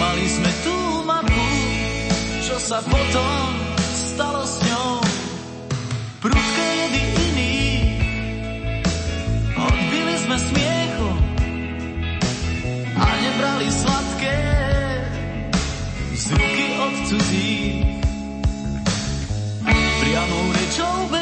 Mali 0.00 0.24
sme 0.24 0.50
tú 0.64 0.76
mapu, 1.04 1.48
čo 2.40 2.56
sa 2.56 2.80
potom 2.80 3.44
stalo 3.92 4.40
s 4.40 4.56
ňou. 4.72 5.04
Prudko 6.24 6.64
jedy 6.80 7.02
iný, 7.12 7.56
odbili 9.52 10.16
sme 10.16 10.36
smiechu 10.40 11.10
a 12.96 13.06
nebrali 13.12 13.68
sladké 13.68 14.38
z 16.16 16.24
ruky 16.32 16.66
od 16.80 16.94
cudzích. 17.04 17.84
Priamou 20.00 20.44
rečou 20.56 20.94
bez 21.12 21.21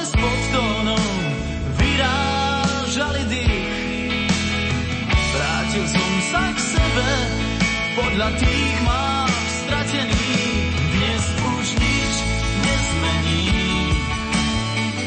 Veľa 8.21 8.37
tých 8.37 8.77
má 8.85 9.25
stratených, 9.65 10.77
dnes 10.93 11.25
už 11.41 11.67
nič 11.73 12.15
nezmení. 12.61 13.49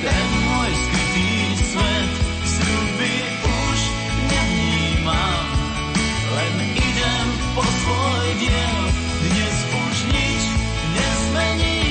Ten 0.01 0.25
môj 0.49 0.71
skrytý 0.73 1.29
svet 1.61 2.11
sľuby 2.41 3.13
už 3.45 3.79
nevníma, 4.33 5.25
len 6.25 6.55
idem 6.73 7.27
po 7.53 7.61
svoj 7.61 8.27
diel, 8.41 8.81
dnes 9.29 9.57
už 9.77 9.95
nič 10.09 10.43
nezmení. 10.97 11.85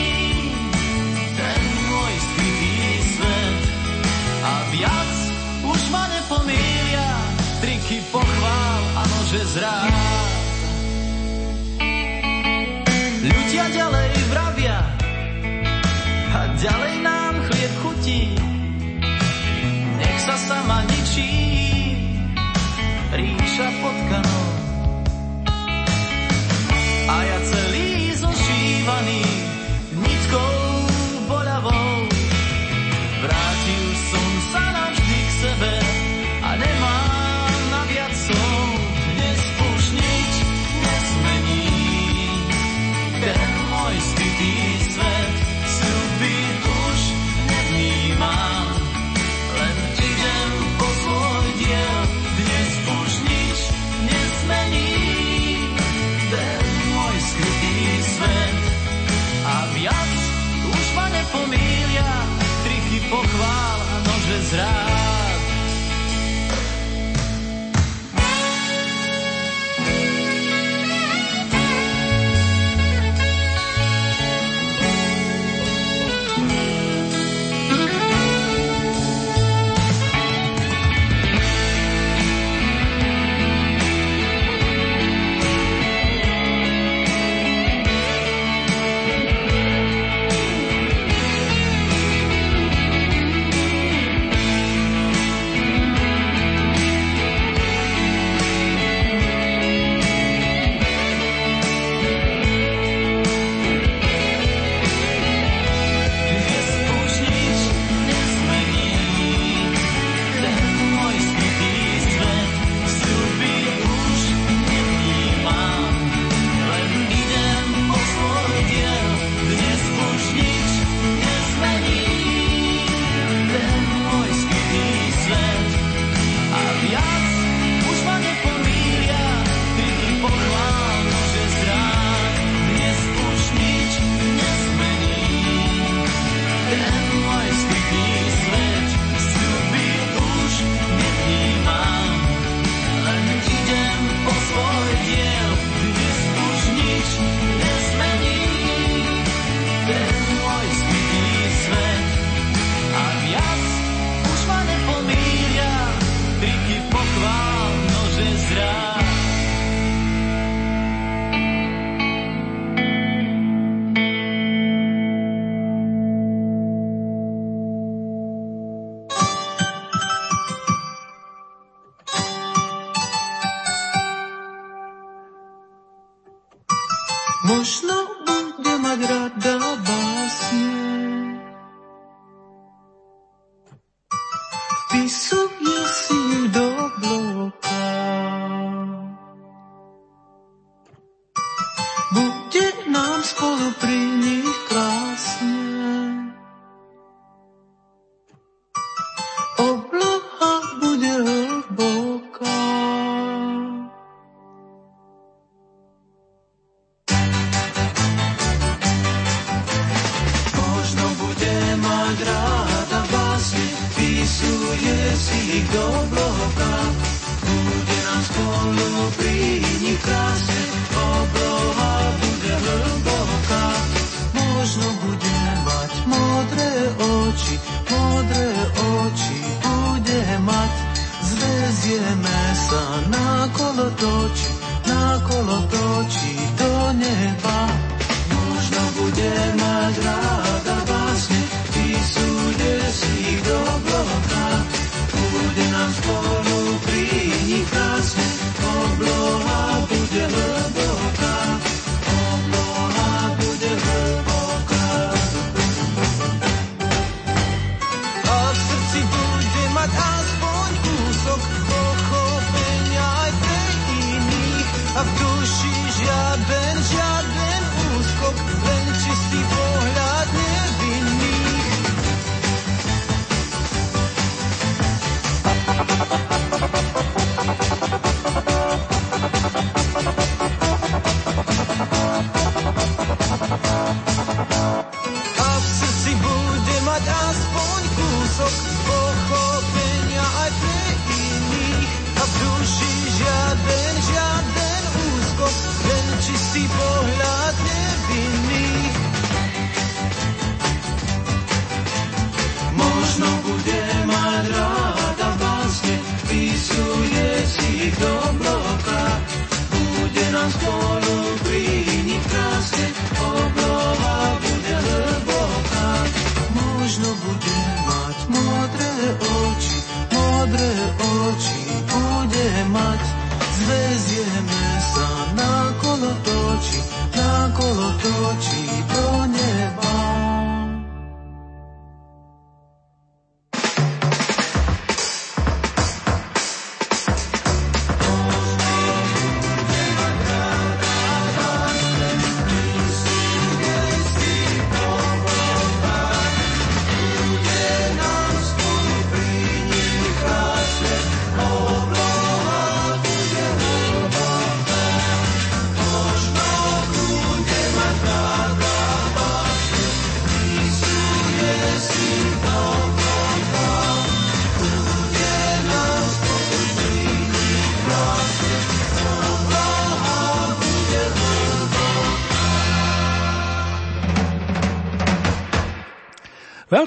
Ten 1.38 1.62
môj 1.86 2.14
skrytý 2.18 2.74
svet 3.14 3.60
a 4.42 4.52
viac 4.74 5.14
už 5.70 5.80
ma 5.94 6.02
nepomília, 6.18 7.10
triky 7.62 8.02
pochvál 8.10 8.82
a 8.98 9.02
nože 9.06 9.42
zrád. 9.54 10.01
she 21.12 21.51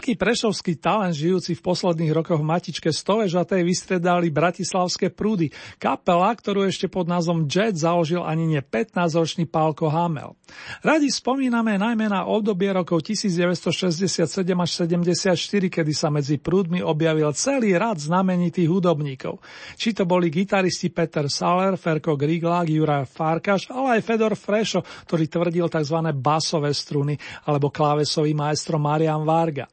Veľký 0.05 0.21
prešovský 0.21 0.77
talent 0.77 1.17
žijúci 1.17 1.57
v 1.57 1.65
posledných 1.65 2.13
rokoch 2.13 2.37
v 2.37 2.45
matičke 2.45 2.93
Stovežatej 2.93 3.65
vystredali 3.65 4.29
bratislavské 4.29 5.09
prúdy, 5.09 5.49
kapela, 5.81 6.29
ktorú 6.29 6.61
ešte 6.61 6.85
pod 6.85 7.09
názvom 7.09 7.49
Jet 7.49 7.73
založil 7.73 8.21
ani 8.21 8.45
nie 8.45 8.61
15-ročný 8.61 9.49
Pálko 9.49 9.89
Hamel. 9.89 10.37
Radi 10.85 11.09
spomíname 11.09 11.81
najmä 11.81 12.05
na 12.05 12.21
obdobie 12.29 12.69
rokov 12.69 13.01
1967 13.01 14.29
až 14.53 14.69
74, 14.85 15.73
kedy 15.73 15.93
sa 15.97 16.13
medzi 16.13 16.37
prúdmi 16.37 16.85
objavil 16.85 17.33
celý 17.33 17.73
rad 17.73 17.97
znamenitých 17.97 18.69
hudobníkov. 18.69 19.41
Či 19.73 19.97
to 19.97 20.05
boli 20.05 20.29
gitaristi 20.29 20.93
Peter 20.93 21.25
Saller, 21.33 21.81
Ferko 21.81 22.13
Griglák, 22.13 22.69
Juraj 22.69 23.09
Farkaš, 23.09 23.73
ale 23.73 23.97
aj 23.97 24.05
Fedor 24.05 24.37
Frešo, 24.37 24.85
ktorý 25.09 25.25
tvrdil 25.25 25.65
tzv. 25.65 25.97
basové 26.13 26.69
struny, 26.77 27.17
alebo 27.49 27.73
klávesový 27.73 28.37
maestro 28.37 28.77
Marian 28.77 29.25
Varga. 29.25 29.65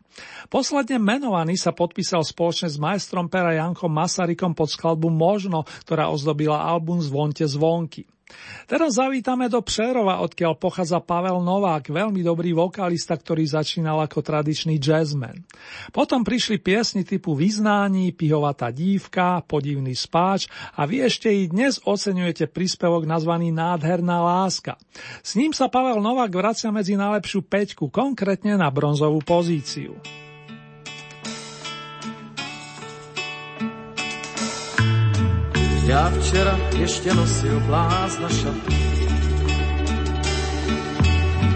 Posledne 0.53 1.01
menovaný 1.01 1.57
sa 1.57 1.73
podpísal 1.73 2.23
spoločne 2.23 2.69
s 2.69 2.77
majstrom 2.77 3.33
pera 3.33 3.57
Jankom 3.57 3.89
Masarykom 3.89 4.53
pod 4.53 4.69
skladbu 4.69 5.09
Možno, 5.09 5.65
ktorá 5.85 6.13
ozdobila 6.13 6.61
album 6.63 7.01
Zvonte 7.01 7.49
zvonky. 7.49 8.05
Teraz 8.71 8.97
zavítame 8.97 9.51
do 9.53 9.61
Přerova, 9.61 10.23
odkiaľ 10.25 10.57
pochádza 10.57 11.03
Pavel 11.03 11.43
Novák, 11.45 11.91
veľmi 11.91 12.25
dobrý 12.25 12.57
vokalista, 12.57 13.19
ktorý 13.19 13.45
začínal 13.45 14.01
ako 14.01 14.23
tradičný 14.23 14.81
jazzman. 14.81 15.45
Potom 15.91 16.23
prišli 16.23 16.63
piesni 16.63 17.03
typu 17.03 17.37
Vyznání, 17.37 18.15
Pihovatá 18.15 18.73
dívka, 18.73 19.45
Podivný 19.45 19.93
spáč 19.93 20.47
a 20.79 20.87
vy 20.89 21.05
ešte 21.05 21.29
i 21.29 21.51
dnes 21.51 21.83
oceňujete 21.83 22.49
príspevok 22.49 23.05
nazvaný 23.05 23.51
Nádherná 23.51 24.23
láska. 24.23 24.79
S 25.21 25.35
ním 25.35 25.51
sa 25.51 25.67
Pavel 25.69 26.01
Novák 26.01 26.33
vracia 26.33 26.71
medzi 26.71 26.95
najlepšiu 26.95 27.45
peťku, 27.45 27.91
konkrétne 27.91 28.57
na 28.57 28.71
bronzovú 28.71 29.21
pozíciu. 29.21 30.22
Já 35.87 36.13
včera 36.21 36.59
ještě 36.79 37.15
nosil 37.15 37.61
blázna 37.61 38.29
šatu 38.29 38.73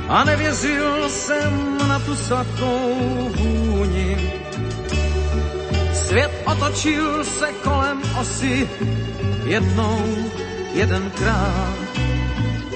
a 0.08 0.24
nevěřil 0.24 1.08
jsem 1.08 1.78
na 1.88 1.98
tu 1.98 2.16
sladkou 2.16 2.94
vůni. 3.36 4.32
Svět 5.92 6.30
otočil 6.44 7.24
se 7.24 7.52
kolem 7.52 8.02
osy 8.20 8.68
jednou, 9.44 10.00
jedenkrát 10.74 11.76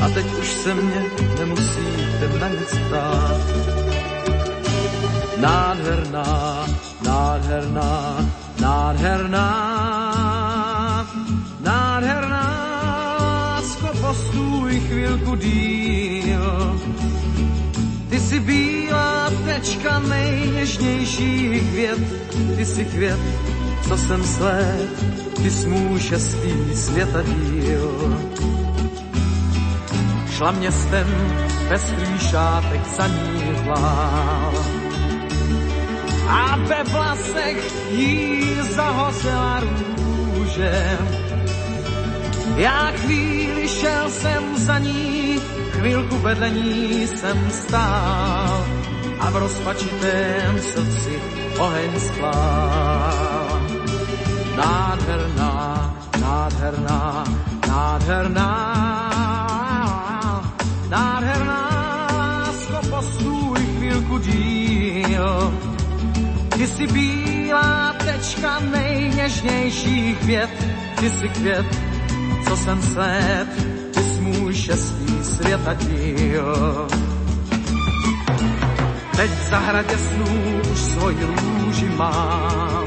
a 0.01 0.09
teď 0.09 0.27
už 0.41 0.49
se 0.49 0.75
mě 0.75 1.03
nemusíte 1.39 2.39
na 2.41 2.49
nic 2.49 2.75
ptát. 2.89 3.41
Nádherná, 5.37 6.67
nádherná, 7.03 8.17
nádherná, 8.61 9.80
chvilku 14.89 15.35
díl. 15.37 16.81
Ty 18.11 18.21
jsi 18.21 18.41
bílá 18.41 19.31
tečka 19.45 19.99
nejněžnějších 19.99 21.71
květ, 21.71 21.99
ty 22.57 22.67
jsi 22.67 22.85
květ, 22.85 23.21
co 23.89 23.97
jsem 23.97 24.25
sled, 24.25 25.05
ty 25.43 25.51
jsi 25.51 25.69
můj 25.69 26.01
šestý 26.01 26.75
světa 26.75 27.23
díl. 27.23 28.19
Šla 30.37 30.51
městem 30.51 31.07
bez 31.69 31.93
klíšátek 31.93 32.81
za 32.97 33.07
ní 33.07 33.43
hlál 33.65 34.53
a 36.29 36.57
ve 36.57 36.85
vlasech 36.85 37.91
jí 37.91 38.55
zahozela 38.63 39.61
růže. 39.61 40.99
Já 42.57 42.93
chvíli 42.97 43.69
šel 43.69 44.11
jsem 44.11 44.57
za 44.57 44.79
ní, 44.79 45.37
chvilku 45.71 46.17
vedle 46.19 46.51
ní 46.51 47.07
jsem 47.07 47.51
stál 47.51 48.67
a 49.21 49.31
v 49.31 49.37
rozpačitém 49.37 50.59
srdci 50.61 51.23
oheň 51.59 52.01
sklál. 52.01 53.61
Nádherná, 54.57 55.95
nádherná, 56.21 57.25
nádherná, 57.69 58.51
nádherná, 60.89 61.69
lásko, 62.13 62.87
postůj 62.91 63.59
chvilku 63.79 64.19
díl. 64.19 65.55
Ty 66.49 66.67
jsi 66.67 66.87
bílá 66.87 67.95
tečka 68.05 68.61
nejněžnějších 68.61 70.19
květ, 70.19 70.51
ty 71.01 71.11
jsi 71.11 71.29
květ, 71.29 71.90
co 72.49 72.57
jsem 72.57 72.83
sled, 72.83 73.49
ty 73.95 74.03
jsi 74.03 74.21
můj 74.21 74.55
šestý 74.55 75.25
světa 75.25 75.75
díl. 75.75 76.87
Teď 79.17 79.31
v 79.31 79.51
zahradě 79.51 79.99
snů 79.99 80.61
už 80.73 80.79
svoji 80.79 81.25
růži 81.25 81.89
mám 81.89 82.85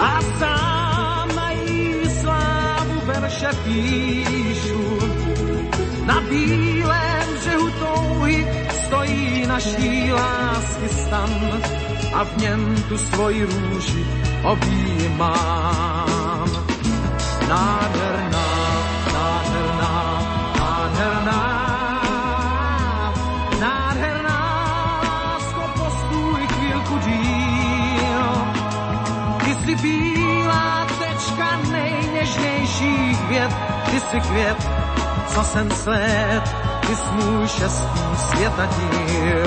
a 0.00 0.20
sám 0.38 1.28
na 1.36 1.50
jí 1.50 1.94
slávu 2.20 3.00
verše 3.04 3.48
píšu. 3.64 4.98
Na 6.06 6.20
bílém 6.20 7.28
břehu 7.40 7.70
touhy 7.70 8.46
stojí 8.86 9.46
naší 9.46 10.12
lásky 10.12 10.88
stan 10.88 11.62
a 12.14 12.24
v 12.24 12.36
něm 12.36 12.74
tu 12.88 12.98
svoji 12.98 13.44
růži 13.44 14.06
objímám. 14.42 16.19
Nádherná, 17.50 18.46
nádherná, 19.12 20.22
nádherná, 20.58 21.42
nádherná, 23.60 24.40
lásko, 25.04 25.62
postůj 25.78 26.46
chvílku 26.46 26.98
díl. 26.98 28.22
Ty 29.44 29.54
jsi 29.54 29.74
bílá 29.74 30.86
tečka 30.98 31.48
nejněžnějších 31.72 33.20
květ, 33.20 33.52
ty 33.90 34.00
jsi 34.00 34.20
květ, 34.20 34.70
co 35.26 35.44
jsem 35.44 35.70
sled, 35.70 36.42
ty 36.86 36.96
jsi 36.96 37.12
můj 37.12 37.48
šestý 37.48 38.16
světa 38.16 38.66
díl. 38.66 39.46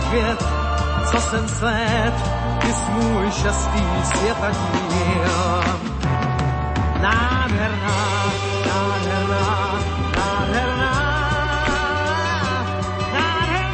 svět, 0.10 0.44
co 1.12 1.22
jsem 1.22 1.48
sled, 1.48 2.14
ty 2.62 2.74
jsi 2.74 2.92
můj 2.92 3.32
šestý 3.32 3.84
světadíl. 4.04 5.64
Nádherná, 7.02 7.98
nádherná, 8.68 9.80
nádherná, 10.18 10.92
nádherná. 13.14 13.70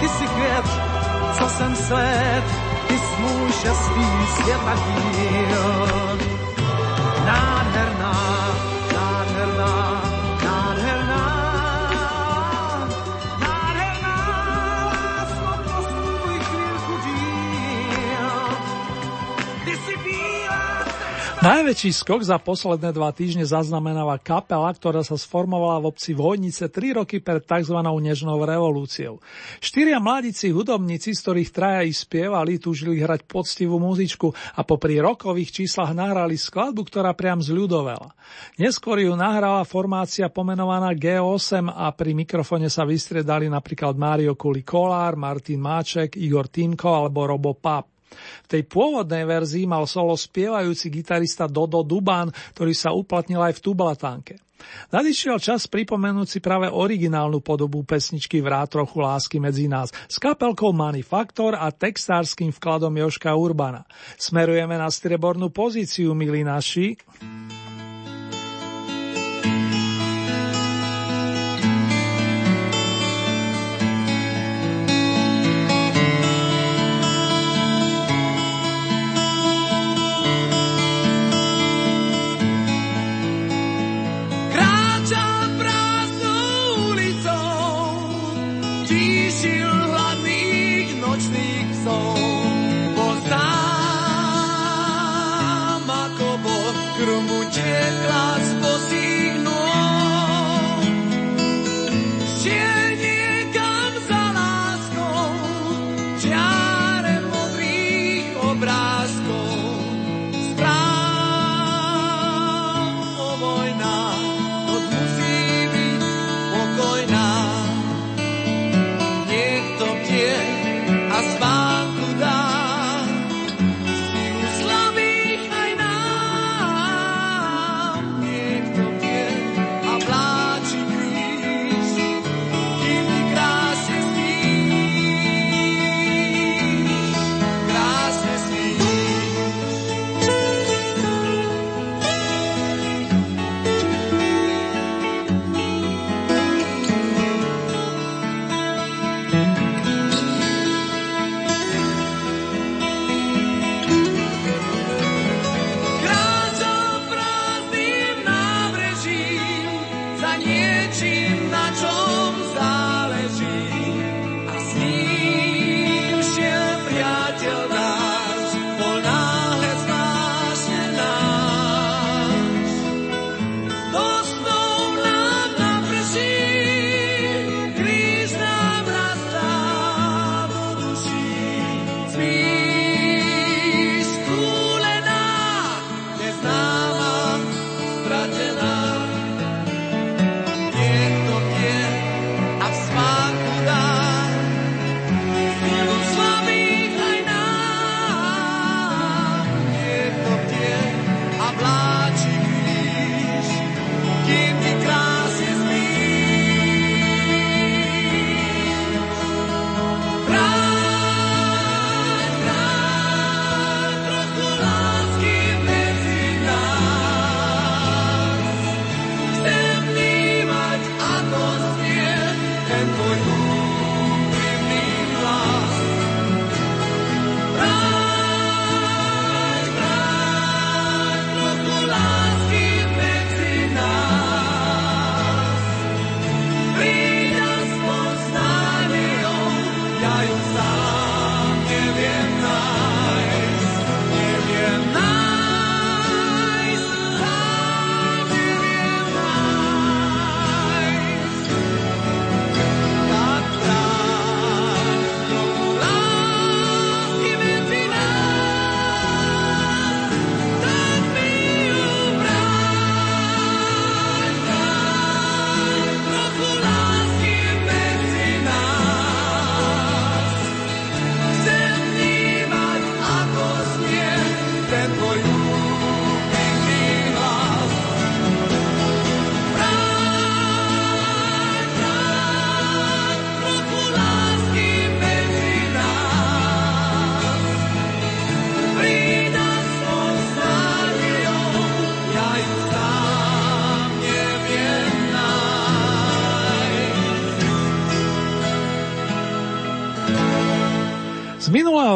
Ty 0.00 0.08
jsi 0.08 0.26
květ, 0.26 0.66
co 1.38 1.48
jsem 1.48 1.76
sled, 1.76 2.44
ty 2.88 2.98
jsi 2.98 3.20
můj 3.20 3.52
šestý 3.52 4.06
světadíl. 4.36 6.07
Najväčší 21.48 22.04
skok 22.04 22.28
za 22.28 22.36
posledné 22.36 22.92
dva 22.92 23.08
týždne 23.08 23.48
zaznamenáva 23.48 24.20
kapela, 24.20 24.68
ktorá 24.68 25.00
sa 25.00 25.16
sformovala 25.16 25.80
v 25.80 25.88
obci 25.88 26.12
Vojnice 26.12 26.68
3 26.68 27.00
roky 27.00 27.24
pred 27.24 27.40
tzv. 27.40 27.72
nežnou 27.72 28.44
revolúciou. 28.44 29.16
Štyria 29.56 29.96
mladíci 29.96 30.52
hudobníci, 30.52 31.16
z 31.16 31.20
ktorých 31.24 31.48
traja 31.48 31.88
i 31.88 31.92
spievali, 31.96 32.60
túžili 32.60 33.00
hrať 33.00 33.24
poctivú 33.24 33.80
muzičku 33.80 34.28
a 34.28 34.60
popri 34.60 35.00
rokových 35.00 35.64
číslach 35.64 35.96
nahrali 35.96 36.36
skladbu, 36.36 36.84
ktorá 36.84 37.16
priam 37.16 37.40
zľudovela. 37.40 38.12
Neskôr 38.60 39.00
ju 39.00 39.16
nahrala 39.16 39.64
formácia 39.64 40.28
pomenovaná 40.28 40.92
G8 40.92 41.64
a 41.64 41.88
pri 41.96 42.12
mikrofone 42.12 42.68
sa 42.68 42.84
vystriedali 42.84 43.48
napríklad 43.48 43.96
Mário 43.96 44.36
Kuli 44.36 44.60
Kolár, 44.60 45.16
Martin 45.16 45.64
Máček, 45.64 46.12
Igor 46.20 46.52
Týmko 46.52 46.92
alebo 46.92 47.24
Robo 47.24 47.56
Pap. 47.56 47.97
V 48.44 48.48
tej 48.48 48.62
pôvodnej 48.64 49.28
verzii 49.28 49.68
mal 49.68 49.84
solo 49.84 50.16
spievajúci 50.16 50.88
gitarista 50.88 51.44
Dodo 51.46 51.84
Duban, 51.84 52.32
ktorý 52.56 52.72
sa 52.72 52.94
uplatnil 52.94 53.40
aj 53.44 53.60
v 53.60 53.64
tublatánke. 53.64 54.34
Nadišiel 54.90 55.38
čas 55.38 55.70
pripomenúť 55.70 56.26
si 56.26 56.38
práve 56.42 56.66
originálnu 56.66 57.38
podobu 57.38 57.86
pesničky 57.86 58.42
Vrá 58.42 58.66
trochu 58.66 58.98
lásky 58.98 59.38
medzi 59.38 59.70
nás 59.70 59.94
s 60.10 60.18
kapelkou 60.18 60.74
Manifaktor 60.74 61.54
a 61.54 61.70
textárským 61.70 62.50
vkladom 62.50 62.90
Joška 62.98 63.30
Urbana. 63.38 63.86
Smerujeme 64.18 64.74
na 64.74 64.90
strebornú 64.90 65.54
pozíciu, 65.54 66.10
milí 66.12 66.42
naši. 66.42 66.98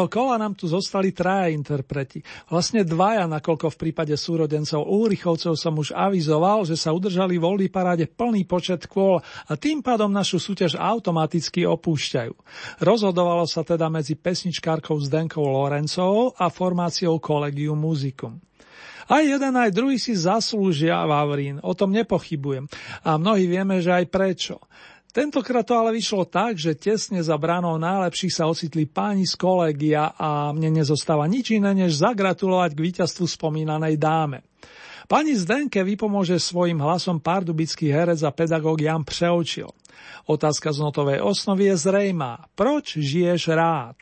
Minulého 0.03 0.19
kola 0.19 0.35
nám 0.35 0.51
tu 0.59 0.67
zostali 0.67 1.15
traja 1.15 1.47
interpreti. 1.47 2.19
Vlastne 2.51 2.83
dvaja, 2.83 3.23
nakoľko 3.23 3.71
v 3.71 3.79
prípade 3.87 4.11
súrodencov 4.19 4.83
Ulrichovcov 4.83 5.55
som 5.55 5.79
už 5.79 5.95
avizoval, 5.95 6.67
že 6.67 6.75
sa 6.75 6.91
udržali 6.91 7.39
v 7.39 7.47
Oldy 7.47 7.67
paráde 7.71 8.03
plný 8.11 8.43
počet 8.43 8.83
kôl 8.91 9.23
a 9.23 9.53
tým 9.55 9.79
pádom 9.79 10.11
našu 10.11 10.43
súťaž 10.43 10.75
automaticky 10.75 11.63
opúšťajú. 11.63 12.35
Rozhodovalo 12.83 13.47
sa 13.47 13.63
teda 13.63 13.87
medzi 13.87 14.19
pesničkárkou 14.19 14.99
Zdenkou 14.99 15.47
Lorencovou 15.47 16.35
a 16.35 16.51
formáciou 16.51 17.23
Collegium 17.23 17.79
Musicum. 17.79 18.43
Aj 19.07 19.23
jeden, 19.23 19.55
aj 19.55 19.71
druhý 19.71 19.95
si 19.99 20.19
zaslúžia 20.19 20.99
Vavrín, 21.07 21.63
o 21.63 21.71
tom 21.71 21.95
nepochybujem. 21.95 22.67
A 23.07 23.15
mnohí 23.15 23.47
vieme, 23.47 23.79
že 23.79 23.91
aj 23.91 24.11
prečo. 24.11 24.59
Tentokrát 25.13 25.61
to 25.61 25.77
ale 25.77 25.93
vyšlo 25.93 26.25
tak, 26.25 26.57
že 26.57 26.73
tesne 26.73 27.21
za 27.21 27.37
branou 27.37 27.77
najlepších 27.77 28.33
sa 28.33 28.49
ocitli 28.49 28.89
páni 28.89 29.29
z 29.29 29.37
kolegia 29.37 30.09
a 30.17 30.49
mne 30.49 30.81
nezostáva 30.81 31.29
nič 31.29 31.53
iné, 31.53 31.69
než 31.77 32.01
zagratulovať 32.01 32.73
k 32.73 32.83
víťazstvu 32.89 33.29
spomínanej 33.29 34.01
dáme. 34.01 34.41
Pani 35.05 35.37
Zdenke 35.37 35.85
vypomôže 35.85 36.41
svojim 36.41 36.81
hlasom 36.81 37.21
pardubický 37.21 37.93
herec 37.93 38.25
a 38.25 38.33
pedagóg 38.33 38.81
Jan 38.81 39.05
Přeočil. 39.05 39.69
Otázka 40.25 40.73
z 40.73 40.81
notovej 40.81 41.21
osnovy 41.21 41.69
je 41.69 41.75
zrejmá. 41.77 42.49
Proč 42.57 42.97
žiješ 42.97 43.53
rád? 43.53 44.01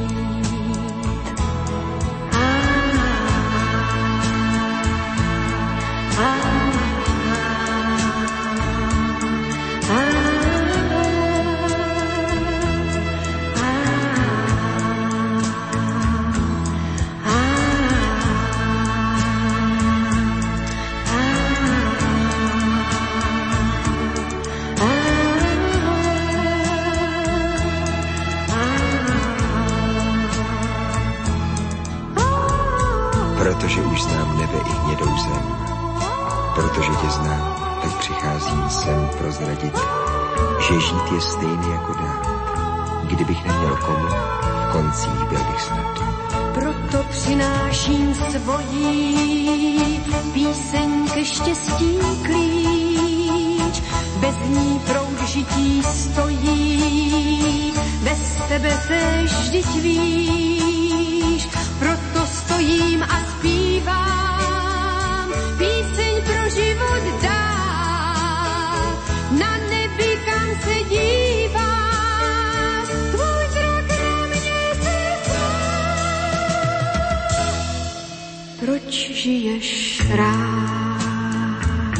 Proč 78.65 79.11
žiješ 79.13 80.01
rád? 80.09 81.95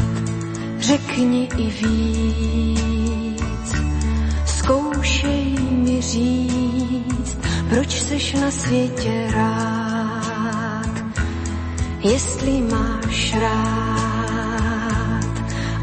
Řekni 0.78 1.50
i 1.58 1.66
víc. 1.66 3.76
Zkoušej 4.46 5.56
mi 5.72 6.02
říct, 6.02 7.38
proč 7.70 8.02
seš 8.02 8.34
na 8.34 8.52
světě 8.52 9.28
rád? 9.34 11.04
Jestli 12.00 12.62
máš 12.62 13.34
rád 13.34 15.26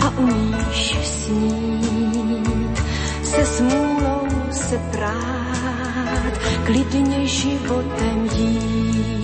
a 0.05 0.11
umíš 0.19 0.97
snít, 1.03 2.79
se 3.23 3.47
smůlou 3.47 4.29
se 4.51 4.79
prát, 4.79 6.39
klidně 6.67 7.27
životem 7.27 8.29
jít 8.37 9.18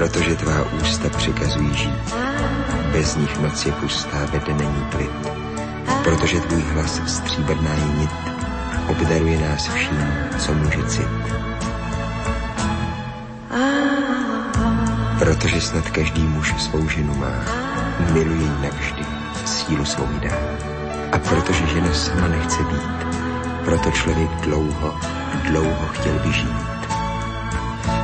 protože 0.00 0.34
tvá 0.34 0.64
ústa 0.82 1.08
přikazují 1.08 1.74
žít. 1.74 2.14
Bez 2.92 3.16
nich 3.16 3.40
noc 3.40 3.66
je 3.66 3.72
pustá, 3.72 4.18
vede 4.32 4.54
není 4.54 4.84
klid. 4.90 5.10
Protože 6.04 6.40
tvůj 6.40 6.62
hlas 6.62 7.00
stříbrná 7.06 7.74
je 7.74 7.98
nit, 7.98 8.10
obdaruje 8.88 9.48
nás 9.48 9.68
vším, 9.68 10.12
co 10.38 10.54
může 10.54 10.82
cit. 10.82 11.08
Protože 15.18 15.60
snad 15.60 15.90
každý 15.90 16.22
muž 16.22 16.54
svou 16.58 16.88
ženu 16.88 17.14
má, 17.14 17.44
miluje 18.12 18.42
ji 18.42 18.52
navždy, 18.62 19.06
sílu 19.44 19.84
svou 19.84 20.08
dá. 20.22 20.36
A 21.12 21.18
protože 21.18 21.66
žena 21.66 21.92
sama 21.94 22.28
nechce 22.28 22.62
být, 22.62 23.06
proto 23.64 23.90
člověk 23.90 24.30
dlouho, 24.30 24.94
dlouho 25.44 25.86
chtěl 25.92 26.18
vyžít. 26.24 26.69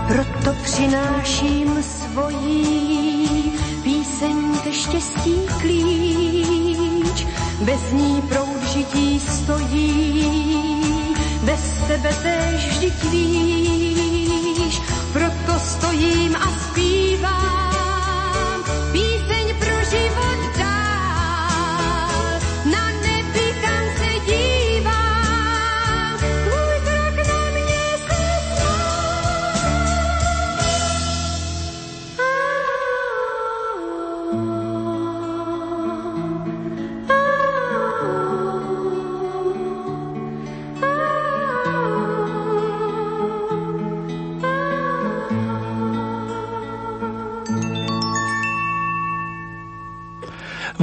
Proto 0.09 0.53
přináším 0.63 1.83
svojí 1.83 3.53
píseň 3.83 4.59
ke 4.65 4.73
štěstí 4.73 5.35
klíč. 5.61 7.27
Bez 7.61 7.93
ní 7.93 8.23
proud 8.29 8.63
žití 8.73 9.21
stojí, 9.21 10.81
bez 11.43 11.61
tebe 11.89 12.17
tež 12.23 12.69
vždyť 12.69 13.05
víš. 13.11 14.81
Proto 15.13 15.61
stojím 15.61 16.37
a 16.37 16.66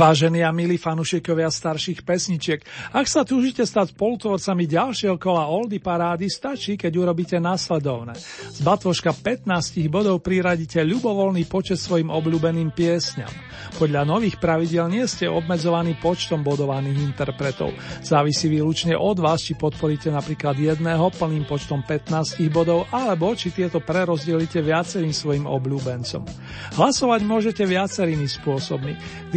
Vážení 0.04 0.44
a 0.44 0.52
milí 0.52 0.76
fanúšikovia 0.76 1.48
starších 1.48 2.04
pesničiek, 2.04 2.60
ak 2.92 3.08
sa 3.08 3.24
túžite 3.24 3.64
stať 3.64 3.96
spolutvorcami 3.96 4.68
ďalšieho 4.68 5.16
kola 5.16 5.48
Oldy 5.48 5.80
Parády, 5.80 6.28
stačí, 6.28 6.76
keď 6.76 6.92
urobíte 7.08 7.40
následovné. 7.40 8.12
Z 8.52 8.60
batvoška 8.68 9.16
15 9.16 9.48
bodov 9.88 10.20
priradíte 10.20 10.84
ľubovoľný 10.84 11.48
počet 11.48 11.80
svojim 11.80 12.12
obľúbeným 12.12 12.76
piesňam. 12.76 13.32
Podľa 13.80 14.04
nových 14.04 14.44
pravidel 14.44 14.92
nie 14.92 15.08
ste 15.08 15.32
obmedzovaní 15.32 15.96
počtom 15.96 16.44
bodovaných 16.44 17.00
interpretov. 17.00 17.72
Závisí 18.04 18.52
výlučne 18.52 19.00
od 19.00 19.24
vás, 19.24 19.40
či 19.40 19.56
podporíte 19.56 20.12
napríklad 20.12 20.60
jedného 20.60 21.16
plným 21.16 21.48
počtom 21.48 21.80
15 21.80 22.44
bodov, 22.52 22.92
alebo 22.92 23.32
či 23.40 23.56
tieto 23.56 23.80
prerozdelíte 23.80 24.60
viacerým 24.60 25.16
svojim 25.16 25.48
obľúbencom. 25.48 26.28
Hlasovať 26.76 27.22
môžete 27.24 27.64
viacerými 27.64 28.28
spôsobmi. 28.28 28.94
K 29.32 29.34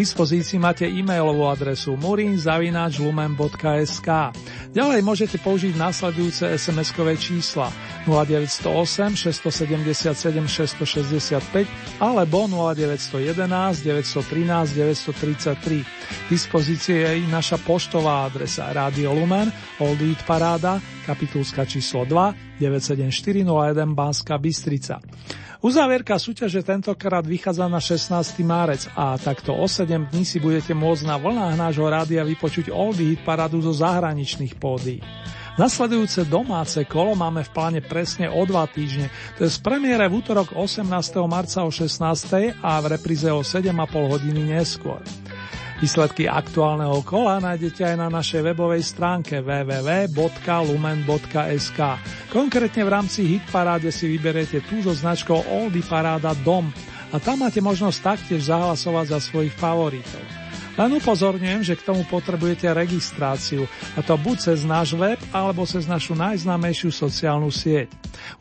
dispozícii 0.57 0.73
máte 0.73 0.89
e-mailovú 0.89 1.53
adresu 1.53 2.01
murinzavináčlumen.sk. 2.01 4.09
Ďalej 4.73 5.01
môžete 5.05 5.37
použiť 5.45 5.77
nasledujúce 5.77 6.49
SMS-kové 6.49 7.21
čísla 7.21 7.69
0908 8.09 9.21
677 9.21 10.17
665 10.49 12.01
alebo 12.01 12.49
0911 12.49 13.85
913 13.85 14.81
933. 14.81 15.85
K 15.85 16.25
dispozícii 16.33 17.05
je 17.05 17.21
i 17.21 17.29
naša 17.29 17.61
poštová 17.61 18.25
adresa 18.25 18.73
Radio 18.73 19.13
Lumen, 19.13 19.53
Old 19.85 20.01
Eat 20.01 20.25
Paráda, 20.25 20.81
kapitulska 21.05 21.69
číslo 21.69 22.09
2, 22.09 22.65
97401 22.65 23.93
Banská 23.93 24.41
Bystrica. 24.41 25.05
Uzávierka 25.65 26.21
súťaže 26.21 26.61
tentokrát 26.61 27.25
vychádza 27.25 27.65
na 27.65 27.81
16. 27.81 28.45
márec 28.45 28.85
a 28.93 29.17
takto 29.17 29.57
o 29.57 29.65
7 29.65 30.13
dní 30.13 30.29
si 30.29 30.37
budete 30.37 30.77
môcť 30.77 31.09
na 31.09 31.17
vlnách 31.17 31.57
nášho 31.57 31.89
rádia 31.89 32.29
vypočuť 32.29 32.69
Oldie 32.69 33.17
hit 33.17 33.25
paradu 33.25 33.65
zo 33.65 33.73
zahraničných 33.73 34.53
pódií. 34.61 35.01
Nasledujúce 35.57 36.29
domáce 36.29 36.85
kolo 36.85 37.17
máme 37.17 37.41
v 37.41 37.51
pláne 37.57 37.81
presne 37.81 38.29
o 38.29 38.45
dva 38.45 38.69
týždne, 38.69 39.09
to 39.41 39.49
je 39.49 39.57
z 39.57 39.59
premiére 39.65 40.05
v 40.05 40.21
útorok 40.21 40.53
18. 40.53 40.85
marca 41.25 41.65
o 41.65 41.73
16. 41.73 42.61
a 42.61 42.73
v 42.85 42.87
repríze 42.93 43.33
o 43.33 43.41
7,5 43.41 43.73
hodiny 44.13 44.53
neskôr. 44.53 45.01
Výsledky 45.77 46.25
aktuálneho 46.25 47.05
kola 47.05 47.37
nájdete 47.37 47.85
aj 47.85 47.97
na 48.01 48.09
našej 48.09 48.41
webovej 48.49 48.81
stránke 48.81 49.45
www.lumen.sk. 49.45 50.21
Konkrétne 52.33 52.81
v 52.81 52.91
rámci 52.97 53.29
Hitparáde 53.29 53.93
si 53.93 54.09
vyberiete 54.09 54.65
tú 54.65 54.81
so 54.81 54.97
značkou 54.97 55.37
Oldy 55.53 55.85
Paráda 55.85 56.33
Dom 56.41 56.73
a 57.13 57.21
tam 57.21 57.45
máte 57.45 57.61
možnosť 57.61 57.99
taktiež 58.01 58.49
zahlasovať 58.49 59.07
za 59.13 59.21
svojich 59.21 59.53
favoritov. 59.53 60.25
Len 60.77 60.97
upozorňujem, 60.97 61.61
že 61.65 61.77
k 61.77 61.89
tomu 61.89 62.09
potrebujete 62.09 62.69
registráciu, 62.73 63.69
a 63.97 64.05
to 64.05 64.17
buď 64.17 64.37
cez 64.53 64.65
náš 64.65 64.93
web, 64.93 65.17
alebo 65.33 65.65
cez 65.65 65.89
našu 65.89 66.13
najznámejšiu 66.17 66.93
sociálnu 66.93 67.49
sieť. 67.49 67.89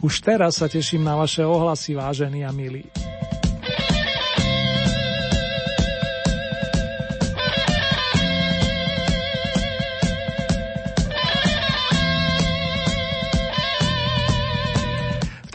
Už 0.03 0.19
teraz 0.19 0.59
sa 0.59 0.67
teším 0.67 1.03
na 1.03 1.15
vaše 1.15 1.43
ohlasy, 1.47 1.95
vážení 1.95 2.43
a 2.43 2.51
milí. 2.51 2.83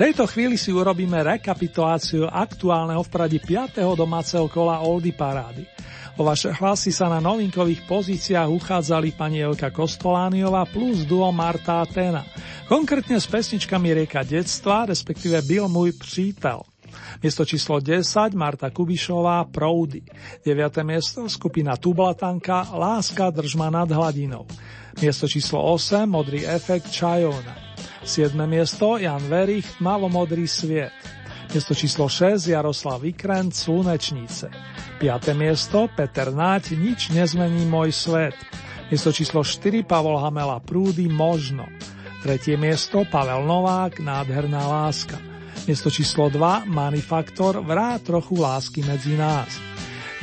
Tejto 0.00 0.24
chvíli 0.24 0.56
si 0.56 0.72
urobíme 0.72 1.20
rekapituláciu 1.20 2.24
aktuálneho 2.24 3.04
v 3.04 3.12
pradi 3.12 3.36
5. 3.36 3.84
domáceho 3.84 4.48
kola 4.48 4.80
Oldy 4.80 5.12
Parády. 5.12 5.68
O 6.16 6.24
vaše 6.24 6.48
hlasy 6.56 6.88
sa 6.88 7.12
na 7.12 7.20
novinkových 7.20 7.84
pozíciách 7.84 8.48
uchádzali 8.48 9.12
pani 9.12 9.44
Elka 9.44 9.68
Kostolániová 9.68 10.64
plus 10.72 11.04
duo 11.04 11.28
Marta 11.36 11.84
Atena. 11.84 12.24
Konkrétne 12.64 13.20
s 13.20 13.28
pesničkami 13.28 13.92
Rieka 13.92 14.24
detstva, 14.24 14.88
respektíve 14.88 15.44
Byl 15.44 15.68
môj 15.68 15.92
přítel. 15.92 16.64
Miesto 17.20 17.44
číslo 17.44 17.76
10 17.84 18.32
Marta 18.32 18.72
Kubišová 18.72 19.52
Proudy. 19.52 20.00
9. 20.48 20.80
miesto 20.80 21.28
skupina 21.28 21.76
Tublatanka 21.76 22.72
Láska 22.72 23.28
držma 23.28 23.68
nad 23.68 23.92
hladinou. 23.92 24.48
Miesto 24.96 25.28
číslo 25.28 25.60
8 25.60 26.08
Modrý 26.08 26.48
efekt 26.48 26.88
Čajona. 26.88 27.69
7. 28.04 28.32
miesto 28.48 28.96
Jan 28.96 29.20
Verich, 29.28 29.76
Malomodrý 29.80 30.48
sviet. 30.48 30.92
Miesto 31.52 31.74
číslo 31.74 32.08
6 32.08 32.48
Jaroslav 32.48 33.02
Vikrent, 33.02 33.52
Slunečnice. 33.52 34.48
5. 35.02 35.34
miesto 35.36 35.90
Peter 35.92 36.32
Náť, 36.32 36.78
Nič 36.80 37.12
nezmení 37.12 37.68
môj 37.68 37.92
svet. 37.92 38.36
Miesto 38.88 39.12
číslo 39.12 39.44
4 39.44 39.84
Pavol 39.84 40.16
Hamela 40.16 40.62
Prúdy, 40.64 41.10
Možno. 41.12 41.68
3. 42.24 42.56
miesto 42.56 43.04
Pavel 43.04 43.44
Novák, 43.44 44.00
Nádherná 44.00 44.64
láska. 44.64 45.20
Miesto 45.68 45.92
číslo 45.92 46.32
2 46.32 46.64
Manifaktor, 46.70 47.60
Vrá 47.60 48.00
trochu 48.00 48.40
lásky 48.40 48.80
medzi 48.80 49.12
nás. 49.18 49.60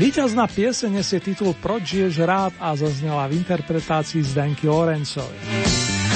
Výťazná 0.02 0.46
pieseň 0.50 1.02
nesie 1.02 1.18
titul 1.18 1.58
Proč 1.58 1.98
žiješ 1.98 2.22
rád 2.26 2.54
a 2.62 2.74
zaznela 2.78 3.26
v 3.30 3.42
interpretácii 3.42 4.22
Zdenky 4.22 4.70
Lorencovej. 4.70 6.07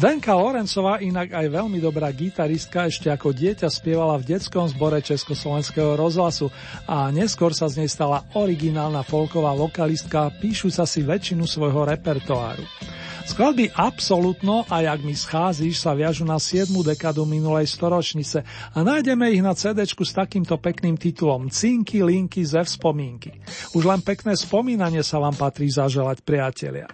Zdenka 0.00 0.32
Lorencová, 0.32 0.96
inak 1.04 1.28
aj 1.36 1.60
veľmi 1.60 1.76
dobrá 1.76 2.08
gitaristka, 2.08 2.88
ešte 2.88 3.12
ako 3.12 3.36
dieťa 3.36 3.68
spievala 3.68 4.16
v 4.16 4.32
detskom 4.32 4.64
zbore 4.64 4.96
Československého 5.04 5.92
rozhlasu 5.92 6.48
a 6.88 7.12
neskôr 7.12 7.52
sa 7.52 7.68
z 7.68 7.84
nej 7.84 7.90
stala 7.92 8.24
originálna 8.32 9.04
folková 9.04 9.52
vokalistka, 9.52 10.32
píšuca 10.40 10.88
si 10.88 11.04
väčšinu 11.04 11.44
svojho 11.44 11.84
repertoáru. 11.84 12.64
Skladby 13.28 13.76
Absolutno 13.76 14.64
a 14.72 14.80
Jak 14.80 15.04
mi 15.04 15.12
scházíš 15.12 15.84
sa 15.84 15.92
viažu 15.92 16.24
na 16.24 16.40
7. 16.40 16.72
dekadu 16.80 17.28
minulej 17.28 17.68
storočnice 17.68 18.40
a 18.72 18.80
nájdeme 18.80 19.28
ich 19.36 19.44
na 19.44 19.52
CD 19.52 19.84
s 19.84 20.16
takýmto 20.16 20.56
pekným 20.56 20.96
titulom 20.96 21.52
Cinky, 21.52 22.00
linky 22.00 22.40
ze 22.40 22.64
vzpomínky. 22.64 23.36
Už 23.76 23.84
len 23.84 24.00
pekné 24.00 24.32
spomínanie 24.32 25.04
sa 25.04 25.20
vám 25.20 25.36
patrí 25.36 25.68
zaželať, 25.68 26.24
priatelia. 26.24 26.88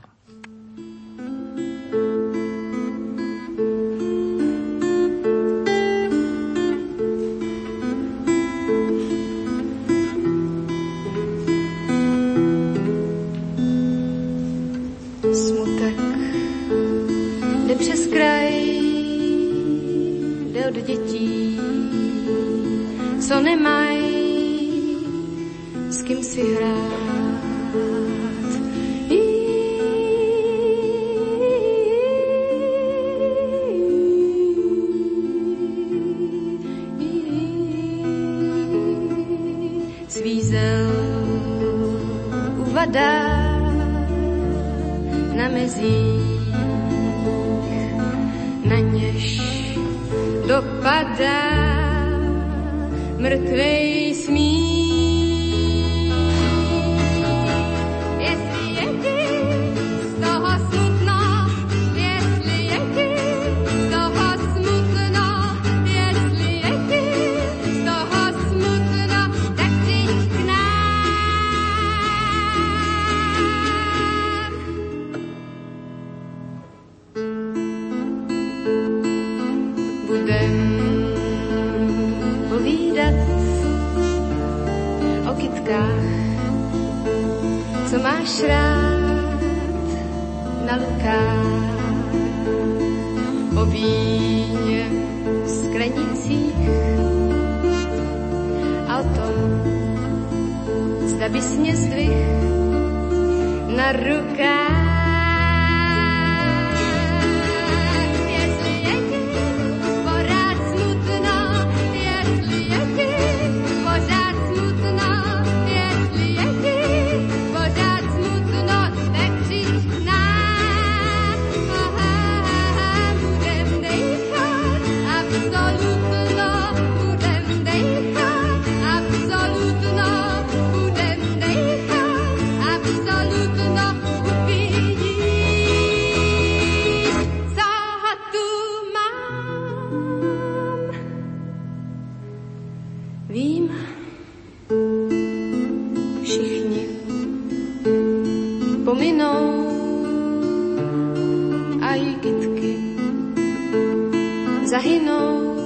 zahynou 154.66 155.56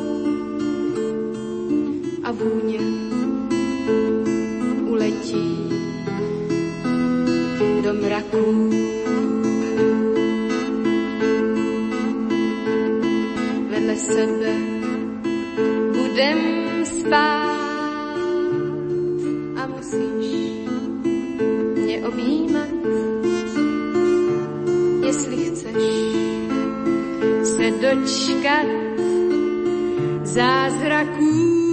a 2.24 2.32
vůně 2.32 2.78
uletí 4.86 5.70
do 7.82 7.94
mraku. 7.94 8.70
Vedle 13.70 13.96
sebe 13.96 14.55
budem 15.92 16.38
spát 16.84 18.16
a 19.57 19.66
musíš 19.66 20.36
mě 21.82 22.03
objímat, 22.07 22.68
jestli 25.07 25.36
chceš 25.36 26.11
se 27.42 27.70
dočkat 27.70 28.80
zázraků. 30.31 31.69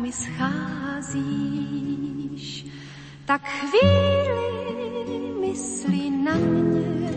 mi 0.00 0.12
scházíš, 0.12 1.16
tak 3.24 3.42
chvíli 3.48 4.52
mysli 5.40 6.10
na 6.10 6.34
mě. 6.34 7.09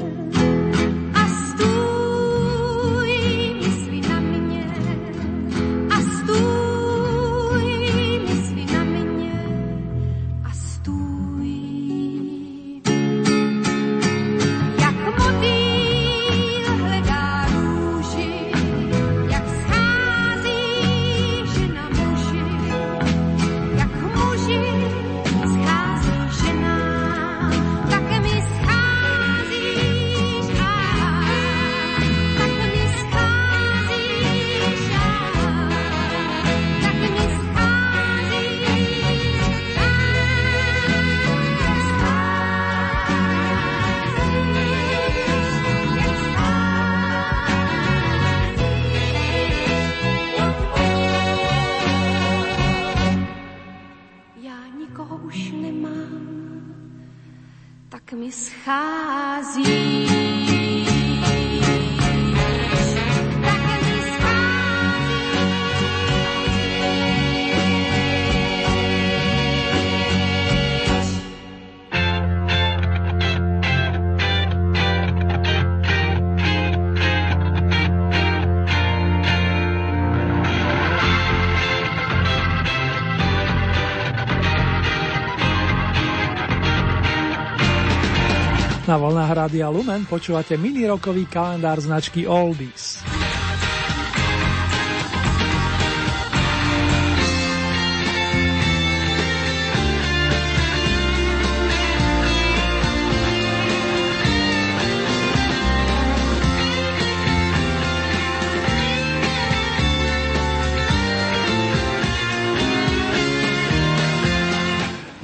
Na 89.03 89.11
vlnách 89.11 89.35
Rádia 89.35 89.67
Lumen 89.67 90.07
počúvate 90.07 90.55
mini-rokový 90.55 91.27
kalendár 91.27 91.75
značky 91.75 92.23
Oldies. 92.23 92.82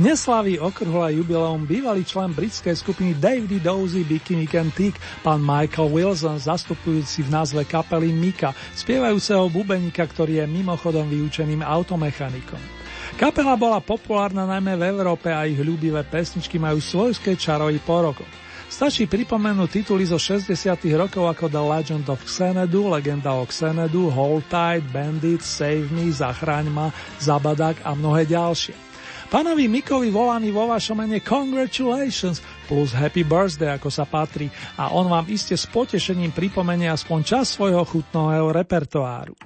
Neslaví 0.09 0.57
okrhla 0.57 1.13
jubileum 1.13 1.69
bývalý 1.69 2.01
člen 2.01 2.33
britskej 2.33 2.73
skupiny 2.81 3.13
Davey 3.13 3.61
Dozy 3.61 4.01
Bikini 4.01 4.49
Can 4.49 4.73
Tick, 4.73 4.97
pán 5.21 5.37
Michael 5.37 5.85
Wilson, 5.93 6.41
zastupujúci 6.41 7.21
v 7.21 7.29
názve 7.29 7.61
kapely 7.61 8.09
Mika, 8.09 8.57
spievajúceho 8.73 9.45
bubeníka, 9.53 10.01
ktorý 10.01 10.41
je 10.41 10.45
mimochodom 10.49 11.05
vyučeným 11.05 11.61
automechanikom. 11.61 12.57
Kapela 13.21 13.53
bola 13.53 13.77
populárna 13.85 14.49
najmä 14.49 14.81
v 14.81 14.89
Európe 14.89 15.29
a 15.29 15.45
ich 15.45 15.61
ľúbivé 15.61 16.01
pesničky 16.01 16.57
majú 16.57 16.81
svojské 16.81 17.37
čarovi 17.37 17.77
po 17.77 18.01
rokoch. 18.01 18.31
Stačí 18.65 19.05
pripomenúť 19.05 19.69
tituly 19.69 20.09
zo 20.09 20.17
60 20.17 20.57
rokov 20.97 21.29
ako 21.29 21.53
The 21.53 21.61
Legend 21.61 22.09
of 22.09 22.25
Xanadu, 22.25 22.89
Legenda 22.89 23.37
o 23.37 23.45
Xanadu, 23.45 24.09
Hold 24.09 24.49
Tight, 24.49 24.89
Bandit, 24.89 25.45
Save 25.45 25.93
Me, 25.93 26.09
Zachraň 26.09 26.65
ma, 26.73 26.89
Zabadak 27.21 27.85
a 27.85 27.93
mnohé 27.93 28.25
ďalšie. 28.25 28.88
Pánovi 29.29 29.69
Mikovi 29.69 30.09
volaný 30.09 30.49
vo 30.49 30.65
vašom 30.73 31.05
mene 31.05 31.21
Congratulations 31.21 32.41
plus 32.65 32.89
Happy 32.97 33.21
Birthday, 33.21 33.77
ako 33.77 33.93
sa 33.93 34.09
patrí, 34.09 34.49
a 34.73 34.89
on 34.89 35.05
vám 35.05 35.29
iste 35.29 35.53
s 35.53 35.69
potešením 35.69 36.33
pripomenie 36.33 36.89
aspoň 36.89 37.19
čas 37.21 37.53
svojho 37.53 37.85
chutného 37.85 38.49
repertoáru. 38.49 39.37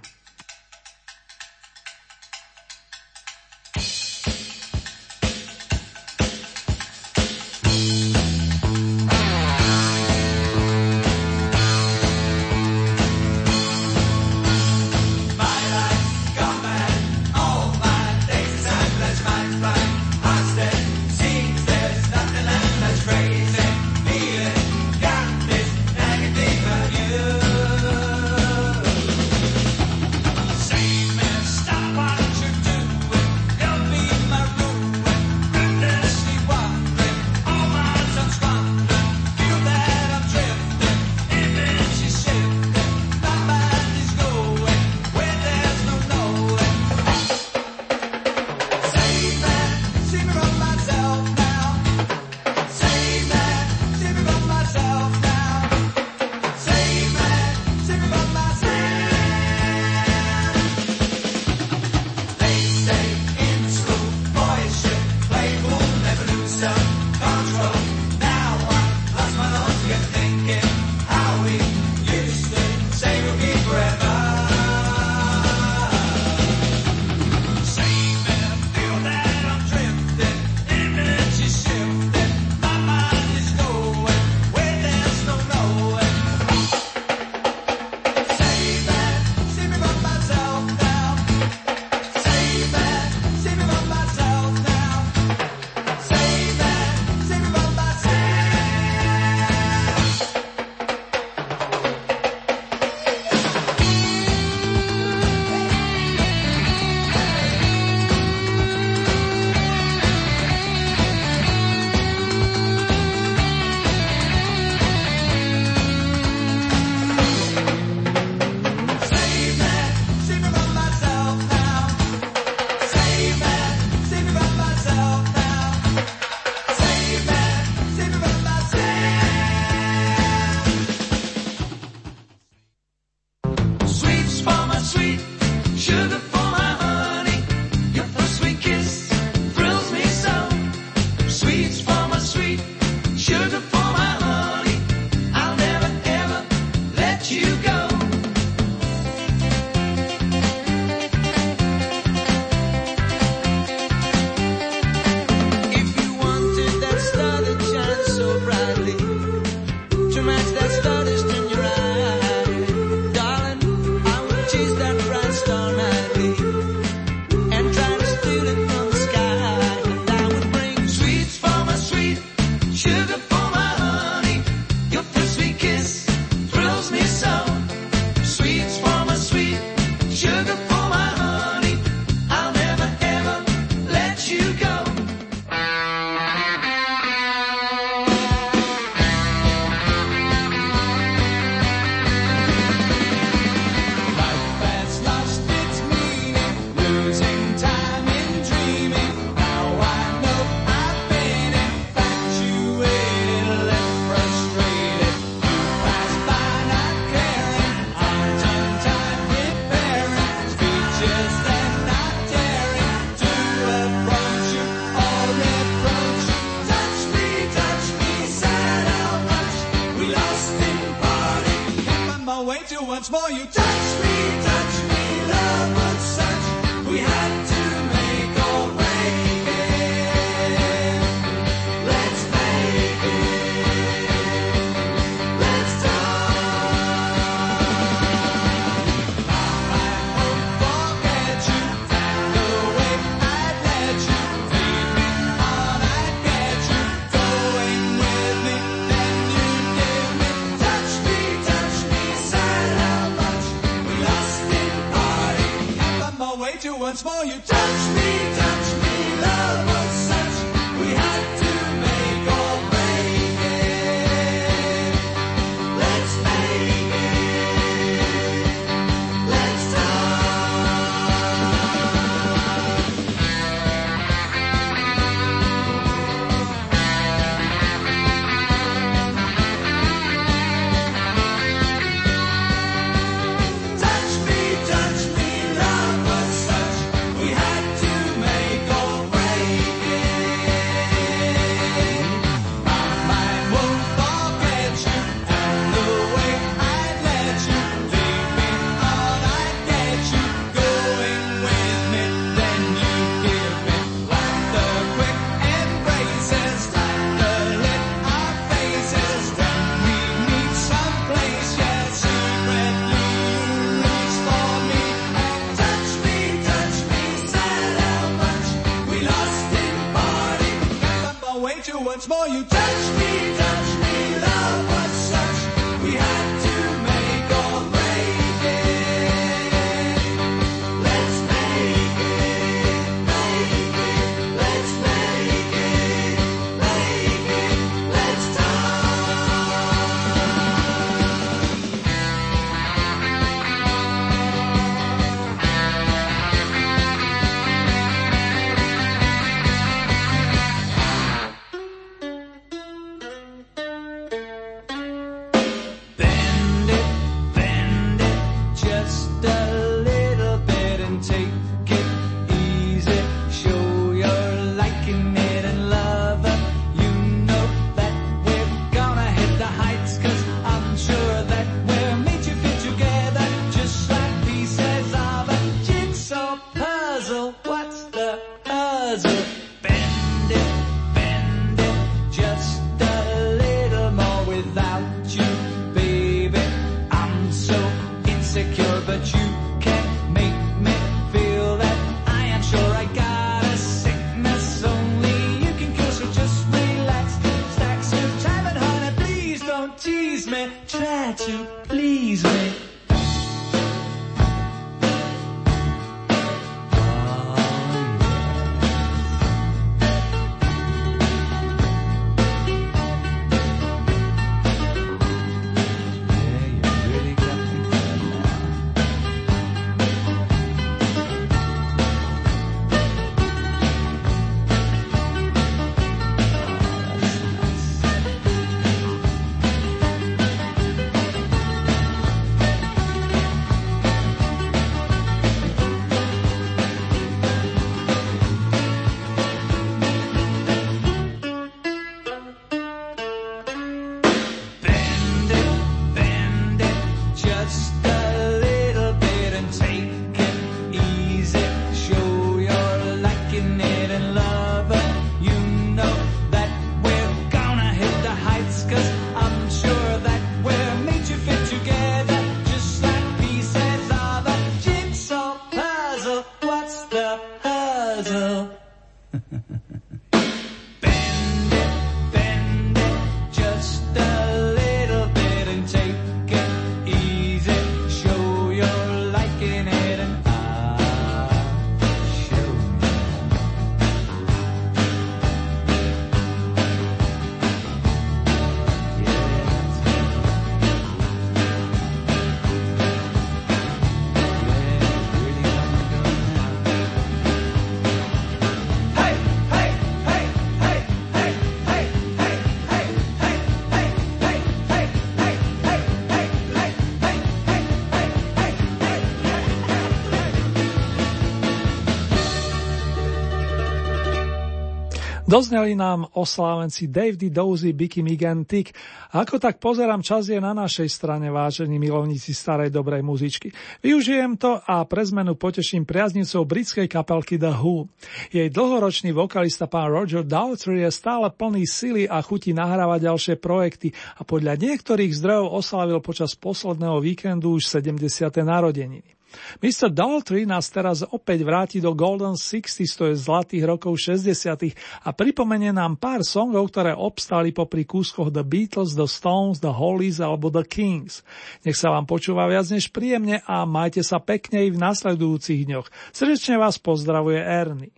Dozneli 515.33 515.73
nám 515.73 516.13
oslávenci 516.13 516.93
Dave 516.93 517.17
D. 517.17 517.33
Dozy, 517.33 517.73
Bicky 517.73 518.05
Migan 518.05 518.45
Tick. 518.45 518.69
Ako 519.17 519.41
tak 519.41 519.57
pozerám, 519.57 520.05
čas 520.05 520.29
je 520.29 520.37
na 520.37 520.53
našej 520.53 520.85
strane, 520.85 521.25
vážení 521.33 521.81
milovníci 521.81 522.37
starej 522.37 522.69
dobrej 522.69 523.01
muzičky. 523.01 523.49
Využijem 523.81 524.37
to 524.37 524.61
a 524.61 524.85
pre 524.85 525.01
zmenu 525.01 525.33
poteším 525.33 525.89
priaznicou 525.89 526.45
britskej 526.45 526.85
kapelky 526.85 527.41
The 527.41 527.49
Who. 527.49 527.89
Jej 528.29 528.53
dlhoročný 528.53 529.09
vokalista 529.09 529.65
pán 529.65 529.89
Roger 529.89 530.21
Daltrey 530.21 530.85
je 530.85 530.93
stále 530.93 531.33
plný 531.33 531.65
sily 531.65 532.05
a 532.05 532.21
chuti 532.21 532.53
nahrávať 532.53 533.09
ďalšie 533.09 533.35
projekty 533.41 533.89
a 533.89 534.21
podľa 534.21 534.53
niektorých 534.53 535.17
zdrojov 535.17 535.49
oslavil 535.49 535.97
počas 535.97 536.37
posledného 536.37 537.01
víkendu 537.01 537.57
už 537.57 537.73
70. 537.73 538.05
narodeniny. 538.45 539.22
Mr. 539.59 539.89
Daltrey 539.91 540.45
nás 540.47 540.69
teraz 540.69 541.01
opäť 541.03 541.43
vráti 541.43 541.77
do 541.81 541.93
Golden 541.97 542.37
60s, 542.37 542.93
to 542.95 543.09
je 543.11 543.15
zlatých 543.17 543.63
rokov 543.67 543.97
60 543.99 544.73
a 545.03 545.09
pripomenie 545.11 545.71
nám 545.71 545.97
pár 545.97 546.21
songov, 546.21 546.69
ktoré 546.73 546.93
obstali 546.93 547.55
popri 547.55 547.83
kúskoch 547.87 548.29
The 548.29 548.45
Beatles, 548.45 548.93
The 548.93 549.09
Stones, 549.09 549.63
The 549.63 549.73
Hollies 549.73 550.19
alebo 550.23 550.53
The 550.53 550.65
Kings. 550.65 551.25
Nech 551.63 551.79
sa 551.79 551.93
vám 551.93 552.05
počúva 552.05 552.45
viac 552.45 552.67
než 552.69 552.91
príjemne 552.93 553.41
a 553.47 553.63
majte 553.63 554.05
sa 554.05 554.21
pekne 554.21 554.65
i 554.65 554.73
v 554.73 554.77
nasledujúcich 554.77 555.65
dňoch. 555.69 555.87
Srdečne 556.11 556.59
vás 556.59 556.77
pozdravuje 556.77 557.39
Ernie. 557.39 557.93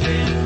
good 0.00 0.45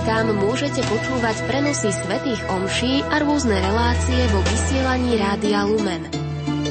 2% 0.00 0.32
môžete 0.32 0.80
počúvať 0.88 1.44
prenosy 1.44 1.92
svetých 1.92 2.40
omší 2.48 3.04
a 3.12 3.20
rôzne 3.20 3.52
relácie 3.52 4.16
vo 4.32 4.40
vysielaní 4.40 5.20
Rádia 5.20 5.68
Lumen. 5.68 6.08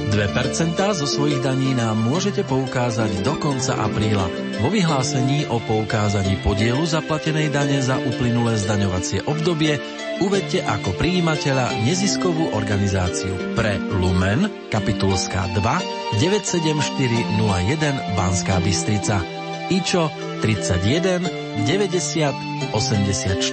2% 0.09 0.73
zo 0.97 1.05
svojich 1.05 1.37
daní 1.45 1.77
nám 1.77 2.01
môžete 2.01 2.41
poukázať 2.41 3.21
do 3.21 3.37
konca 3.37 3.77
apríla 3.85 4.25
vo 4.65 4.73
vyhlásení 4.73 5.45
o 5.45 5.61
poukázaní 5.61 6.41
podielu 6.41 6.81
zaplatenej 6.81 7.53
dane 7.53 7.77
za 7.85 8.01
uplynulé 8.01 8.57
zdaňovacie 8.57 9.21
obdobie 9.29 9.77
uvedte 10.25 10.65
ako 10.65 10.97
prijímateľa 10.97 11.85
neziskovú 11.85 12.57
organizáciu 12.57 13.53
pre 13.53 13.77
Lumen, 13.93 14.49
kapitulská 14.73 15.53
2, 15.53 16.17
97401 16.17 18.17
Banská 18.17 18.57
Bystrica. 18.65 19.21
IČO 19.69 20.09
31 20.41 21.28
90 21.69 22.73
84 22.73 23.45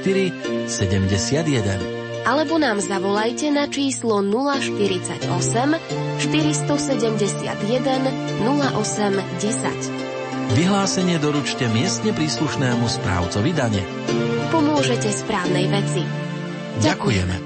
71 0.72 2.24
Alebo 2.24 2.56
nám 2.56 2.80
zavolajte 2.80 3.52
na 3.52 3.68
číslo 3.68 4.24
048 4.24 5.20
471 5.20 6.80
08 8.40 9.20
10. 9.36 10.56
Vyhlásenie 10.56 11.20
doručte 11.20 11.68
miestne 11.68 12.16
príslušnému 12.16 12.88
správcovi 12.88 13.52
dane. 13.52 13.84
Pomôžete 14.48 15.12
správnej 15.12 15.68
veci. 15.68 16.00
Ďakujeme. 16.80 17.45